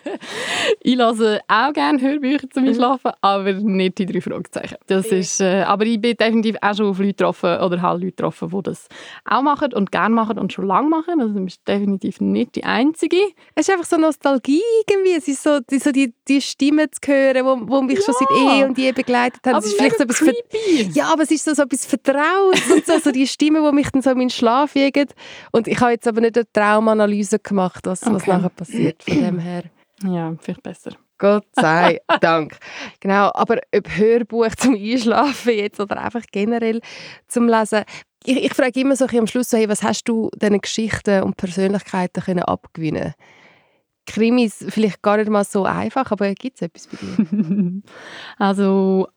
ich 0.80 0.96
lasse 0.96 1.40
auch 1.46 1.72
gerne 1.72 2.00
Hörbücher 2.00 2.50
zum 2.50 2.64
mhm. 2.64 2.70
Einschlafen, 2.70 3.12
aber 3.20 3.52
nicht 3.52 3.98
die 3.98 4.06
drei 4.06 4.20
Fragezeichen. 4.20 4.76
Das 4.88 5.06
ist, 5.06 5.40
äh, 5.40 5.62
aber 5.62 5.86
ich 5.86 6.00
bin 6.00 6.16
definitiv 6.16 6.56
auch 6.60 6.74
schon 6.74 6.86
auf 6.86 6.98
Leute 6.98 7.12
getroffen 7.12 7.60
oder 7.60 7.80
halt 7.80 8.02
Leute 8.02 8.16
getroffen, 8.16 8.50
die 8.50 8.62
das 8.64 8.88
auch 9.24 9.42
machen 9.42 9.72
und 9.74 9.92
gerne 9.92 10.12
machen 10.12 10.38
und 10.40 10.52
schon 10.52 10.66
lange 10.66 10.88
machen. 10.88 11.20
Also 11.20 11.34
du 11.34 11.44
bist 11.44 11.60
definitiv 11.68 12.20
nicht 12.20 12.56
die 12.56 12.64
Einzige. 12.64 13.16
Es 13.54 13.68
ist 13.68 13.72
einfach 13.72 13.86
so 13.86 13.96
Nostalgie 13.96 14.62
irgendwie. 14.88 15.12
Es 15.12 15.28
ist 15.28 15.44
so, 15.44 15.60
die, 15.60 15.78
so 15.78 15.92
die, 15.92 16.12
die 16.26 16.40
Stimmen 16.40 16.88
zu 16.90 17.12
hören, 17.12 17.44
wo, 17.44 17.76
wo 17.76 17.82
mich 17.82 17.98
ja. 17.98 18.04
schon 18.06 18.14
seit 18.18 18.30
eh 18.30 18.64
und 18.64 18.76
je 18.76 18.90
begleitet 18.90 19.40
haben. 19.46 19.54
Aber 19.54 19.64
es 19.64 19.70
ist 19.72 19.78
vielleicht 19.78 19.98
so 19.98 20.02
etwas 20.02 20.24
Ja, 20.94 21.12
aber 21.12 21.22
es 21.22 21.30
ist 21.30 21.44
so, 21.44 21.54
so 21.54 21.62
etwas 21.62 21.86
Vertrautes 21.86 22.68
und 22.72 22.84
so, 22.84 22.98
so 22.98 23.12
die 23.12 23.28
Stimmen, 23.28 23.64
die 23.64 23.72
mich 23.72 23.88
dann 23.90 24.02
so 24.02 24.10
in 24.10 24.18
meinen 24.18 24.30
Schlaf 24.30 24.74
jagen. 24.80 25.08
Und 25.52 25.68
ich 25.68 25.80
habe 25.80 25.92
jetzt 25.92 26.08
aber 26.08 26.20
nicht 26.20 26.36
eine 26.36 26.50
Traumanalyse 26.52 27.38
gemacht, 27.38 27.86
was, 27.86 28.02
okay. 28.02 28.14
was 28.14 28.26
nachher 28.26 28.50
passiert 28.50 29.02
von 29.02 29.14
dem 29.14 29.38
her. 29.38 29.64
Ja, 30.02 30.34
vielleicht 30.40 30.62
besser. 30.62 30.92
Gott 31.18 31.46
sei 31.52 32.00
Dank. 32.20 32.58
Genau, 33.00 33.30
aber 33.34 33.58
ob 33.74 33.88
Hörbuch 33.96 34.54
zum 34.56 34.74
Einschlafen 34.74 35.54
jetzt 35.54 35.78
oder 35.78 36.02
einfach 36.02 36.24
generell 36.32 36.80
zum 37.28 37.48
Lesen. 37.48 37.84
Ich, 38.24 38.44
ich 38.44 38.54
frage 38.54 38.80
immer 38.80 38.96
so 38.96 39.06
am 39.06 39.26
Schluss 39.26 39.50
so, 39.50 39.56
hey, 39.56 39.68
was 39.68 39.82
hast 39.82 40.04
du 40.04 40.30
diesen 40.34 40.60
Geschichten 40.60 41.22
und 41.22 41.36
Persönlichkeiten 41.36 42.22
können 42.22 42.42
abgewinnen 42.42 43.14
Krimis 44.06 44.64
vielleicht 44.68 45.02
gar 45.02 45.18
nicht 45.18 45.30
mal 45.30 45.44
so 45.44 45.64
einfach, 45.64 46.10
aber 46.10 46.34
gibt 46.34 46.56
es 46.56 46.62
etwas 46.62 46.88
bei 46.88 46.96
dir? 46.96 47.82
also 48.38 49.08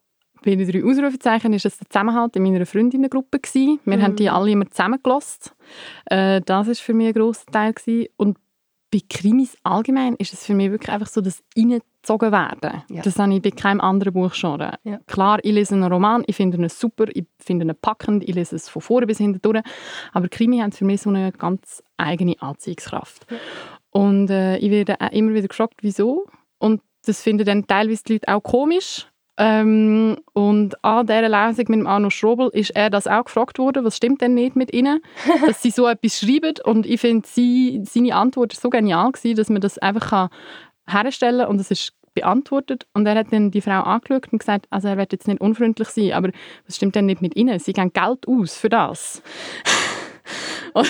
bei 0.44 0.56
den 0.56 0.70
drei 0.70 0.84
Ausrufezeichen 0.84 1.52
war 1.52 1.56
es 1.56 1.78
der 1.78 1.90
Zusammenhalt 1.90 2.36
in 2.36 2.44
meiner 2.44 2.66
Freundinnengruppe. 2.66 3.40
Wir 3.54 3.80
mhm. 3.86 4.02
haben 4.02 4.16
die 4.16 4.30
alle 4.30 4.52
immer 4.52 4.70
zusammengelassen. 4.70 5.54
Äh, 6.06 6.42
das 6.42 6.68
war 6.68 6.76
für 6.76 6.94
mich 6.94 7.08
ein 7.08 7.14
grosser 7.14 7.52
Teil. 7.52 7.74
Gewesen. 7.74 8.08
Und 8.18 8.38
bei 8.92 9.02
Krimis 9.10 9.58
allgemein 9.64 10.16
ist 10.18 10.34
es 10.34 10.46
für 10.46 10.54
mich 10.54 10.70
wirklich 10.70 10.92
einfach 10.92 11.08
so 11.08 11.20
das 11.20 11.44
reingezogen 11.58 12.32
werden. 12.32 12.84
Ja. 12.90 13.02
Das 13.02 13.18
habe 13.18 13.34
ich 13.34 13.42
bei 13.42 13.50
keinem 13.50 13.82
anderen 13.82 14.14
Buch 14.14 14.36
schon. 14.36 14.60
Ja. 14.60 15.00
Klar, 15.08 15.40
ich 15.42 15.52
lese 15.52 15.74
einen 15.74 15.92
Roman, 15.92 16.24
ich 16.28 16.36
finde 16.36 16.58
ihn 16.58 16.70
super, 16.70 17.06
ich 17.12 17.26
finde 17.40 17.66
ihn 17.66 17.76
packend, 17.82 18.24
ich 18.24 18.36
lese 18.36 18.56
es 18.56 18.70
von 18.70 18.84
vorne 18.84 19.08
bis 19.08 19.18
hinten 19.18 19.42
durch. 19.42 19.64
Aber 20.12 20.28
Krimi 20.28 20.60
haben 20.60 20.72
für 20.72 20.86
mich 20.86 21.02
so 21.02 21.10
eine 21.10 21.32
ganz 21.32 21.82
eigene 21.98 22.40
Anziehungskraft. 22.40 23.26
Ja. 23.32 23.38
Und 23.90 24.30
äh, 24.30 24.58
ich 24.58 24.70
werde 24.70 25.02
auch 25.02 25.12
immer 25.12 25.34
wieder 25.34 25.48
gefragt, 25.48 25.80
wieso. 25.82 26.28
Und 26.60 26.82
das 27.06 27.22
finden 27.22 27.46
dann 27.46 27.66
teilweise 27.66 28.04
die 28.04 28.14
Leute 28.14 28.28
auch 28.28 28.44
komisch. 28.44 29.08
Ähm, 29.38 30.18
und 30.34 30.84
an 30.84 31.08
dieser 31.08 31.28
Lesung 31.28 31.66
mit 31.70 31.88
Arno 31.88 32.10
Strobel 32.10 32.50
ist 32.54 32.70
er 32.72 32.90
das 32.90 33.08
auch 33.08 33.26
gefragt 33.26 33.58
worden, 33.58 33.84
was 33.84 33.98
stimmt 33.98 34.22
denn 34.22 34.36
nicht 34.36 34.56
mit 34.56 34.74
ihnen, 34.74 35.02
dass 35.48 35.62
sie 35.62 35.72
so 35.72 35.88
etwas 35.88 36.20
schreiben. 36.20 36.54
Und 36.64 36.86
ich 36.86 37.02
finde, 37.02 37.28
seine 37.28 38.16
Antwort 38.16 38.56
war 38.56 38.62
so 38.62 38.70
genial, 38.70 39.12
gewesen, 39.12 39.36
dass 39.36 39.50
man 39.50 39.62
das 39.62 39.78
einfach 39.80 40.30
herstellen 40.88 41.40
kann 41.40 41.50
und 41.50 41.62
es 41.62 41.72
ist 41.72 41.94
beantwortet. 42.14 42.86
Und 42.94 43.08
er 43.08 43.16
hat 43.16 43.32
dann 43.32 43.50
die 43.50 43.62
Frau 43.62 43.82
angeschaut 43.82 44.32
und 44.32 44.40
gesagt, 44.40 44.68
also 44.70 44.88
er 44.88 44.98
wird 44.98 45.12
jetzt 45.12 45.28
nicht 45.28 45.42
unfreundlich 45.42 45.90
sein, 45.90 46.14
aber 46.14 46.30
was 46.66 46.76
stimmt 46.76 46.96
denn 46.96 47.08
nicht 47.08 47.22
mit 47.22 47.36
ihnen? 47.36 47.58
Sie 47.60 47.74
geben 47.74 47.92
Geld 47.92 48.28
aus 48.28 48.56
für 48.56 48.70
das. 48.70 49.24
und, 50.74 50.88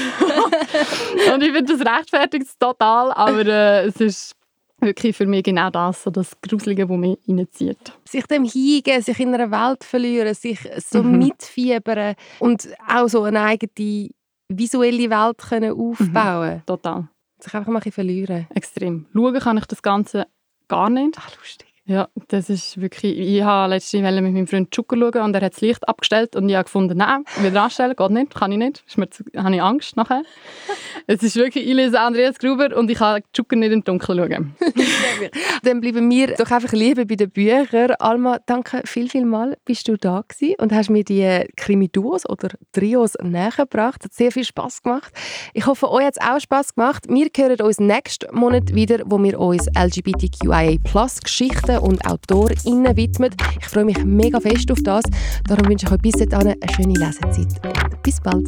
und 1.33 1.43
ich 1.43 1.51
finde, 1.53 1.77
das 1.77 1.85
rechtfertigt 1.85 2.45
es 2.45 2.57
total, 2.57 3.13
aber 3.13 3.45
äh, 3.45 3.85
es 3.85 4.01
ist 4.01 4.35
wirklich 4.83 5.15
für 5.15 5.25
mich 5.25 5.43
genau 5.43 5.69
das, 5.69 6.03
so 6.03 6.11
das 6.11 6.39
Gruselige, 6.41 6.87
das 6.87 6.97
mich 6.97 7.17
reinzieht. 7.27 7.93
Sich 8.05 8.25
dem 8.27 8.43
hingeben, 8.43 9.01
sich 9.01 9.19
in 9.19 9.33
einer 9.33 9.51
Welt 9.51 9.83
verlieren, 9.83 10.33
sich 10.33 10.59
so 10.77 11.01
mhm. 11.01 11.19
mitfiebern 11.19 12.15
und 12.39 12.69
auch 12.87 13.07
so 13.07 13.23
eine 13.23 13.41
eigene 13.41 14.09
visuelle 14.49 15.09
Welt 15.09 15.37
können 15.37 15.71
aufbauen 15.71 16.55
mhm. 16.57 16.65
Total. 16.65 17.07
Sich 17.39 17.53
einfach 17.53 17.71
mal 17.71 17.81
ein 17.83 17.91
verlieren. 17.91 18.47
Extrem. 18.53 19.05
Schauen 19.13 19.39
kann 19.39 19.57
ich 19.57 19.65
das 19.65 19.81
Ganze 19.81 20.27
gar 20.67 20.89
nicht. 20.89 21.15
Ach, 21.17 21.35
lustig. 21.37 21.72
Ja, 21.85 22.07
das 22.29 22.49
ist 22.49 22.79
wirklich... 22.79 23.19
Ich 23.19 23.43
habe 23.43 23.73
letztens 23.73 24.03
mit 24.03 24.23
meinem 24.23 24.47
Freund 24.47 24.73
Zucker 24.73 24.95
schauen 24.95 25.21
und 25.21 25.35
er 25.35 25.41
hat 25.41 25.53
das 25.53 25.59
Licht 25.59 25.85
abgestellt 25.85 26.33
und 26.33 26.47
ich 26.47 26.55
habe 26.55 26.63
gefunden, 26.63 26.97
nein, 26.97 27.25
wieder 27.41 27.61
anstellen, 27.61 27.93
geht 27.93 28.09
nicht, 28.11 28.33
kann 28.33 28.53
ich 28.53 28.57
nicht. 28.57 28.85
Ist 28.87 28.97
mir 28.97 29.09
zu, 29.09 29.25
habe 29.35 29.53
ich 29.53 29.61
Angst 29.61 29.97
nachher. 29.97 30.23
es 31.07 31.21
ist 31.23 31.35
wirklich, 31.35 31.67
ich 31.67 31.73
lese 31.73 31.99
Andreas 31.99 32.39
Gruber 32.39 32.77
und 32.77 32.89
ich 32.89 32.99
kann 32.99 33.21
Zucker 33.33 33.57
nicht 33.57 33.73
im 33.73 33.83
Dunkeln 33.83 34.17
schauen. 34.17 34.55
Dann 35.63 35.81
bleiben 35.81 36.09
wir 36.09 36.27
doch 36.35 36.49
einfach 36.51 36.71
lieber 36.71 37.03
bei 37.03 37.15
den 37.15 37.29
Büchern. 37.29 37.95
Alma, 37.99 38.39
danke 38.45 38.83
viel, 38.85 39.09
viel 39.09 39.25
mal, 39.25 39.57
bist 39.65 39.89
du 39.89 39.97
da 39.97 40.23
gewesen 40.25 40.55
und 40.59 40.71
hast 40.71 40.89
mir 40.89 41.03
die 41.03 41.45
Krimi-Duos 41.57 42.29
oder 42.29 42.47
Trios 42.71 43.15
näher 43.21 43.51
gebracht. 43.57 44.05
Hat 44.05 44.13
sehr 44.13 44.31
viel 44.31 44.45
Spaß 44.45 44.83
gemacht. 44.83 45.11
Ich 45.53 45.65
hoffe, 45.65 45.91
euch 45.91 46.05
hat 46.05 46.15
es 46.17 46.25
auch 46.25 46.39
Spaß 46.39 46.75
gemacht. 46.75 47.09
Wir 47.09 47.27
hören 47.35 47.59
uns 47.59 47.81
nächsten 47.81 48.33
Monat 48.33 48.73
wieder, 48.73 49.01
wo 49.03 49.21
wir 49.21 49.37
uns 49.37 49.67
LGBTQIA-Plus-Geschichten 49.77 51.72
Autoren 51.77 51.93
und 51.93 52.05
Autorinnen 52.05 52.95
widmet. 52.95 53.35
Ich 53.59 53.67
freue 53.67 53.85
mich 53.85 54.03
mega 54.03 54.39
fest 54.39 54.71
auf 54.71 54.79
das. 54.83 55.03
Darum 55.47 55.67
wünsche 55.67 55.85
ich 55.85 55.91
euch 55.91 55.99
bis 55.99 56.13
dahin 56.13 56.49
eine 56.49 56.73
schöne 56.75 56.93
Lesezeit. 56.93 57.61
Bis 58.03 58.19
bald. 58.21 58.47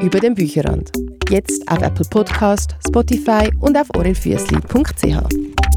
Über 0.00 0.20
den 0.20 0.34
Bücherrand. 0.34 0.90
Jetzt 1.30 1.62
auf 1.70 1.80
Apple 1.82 2.06
Podcast, 2.10 2.74
Spotify 2.86 3.50
und 3.60 3.76
auf 3.76 3.88
orelfüssli.ch. 3.94 5.69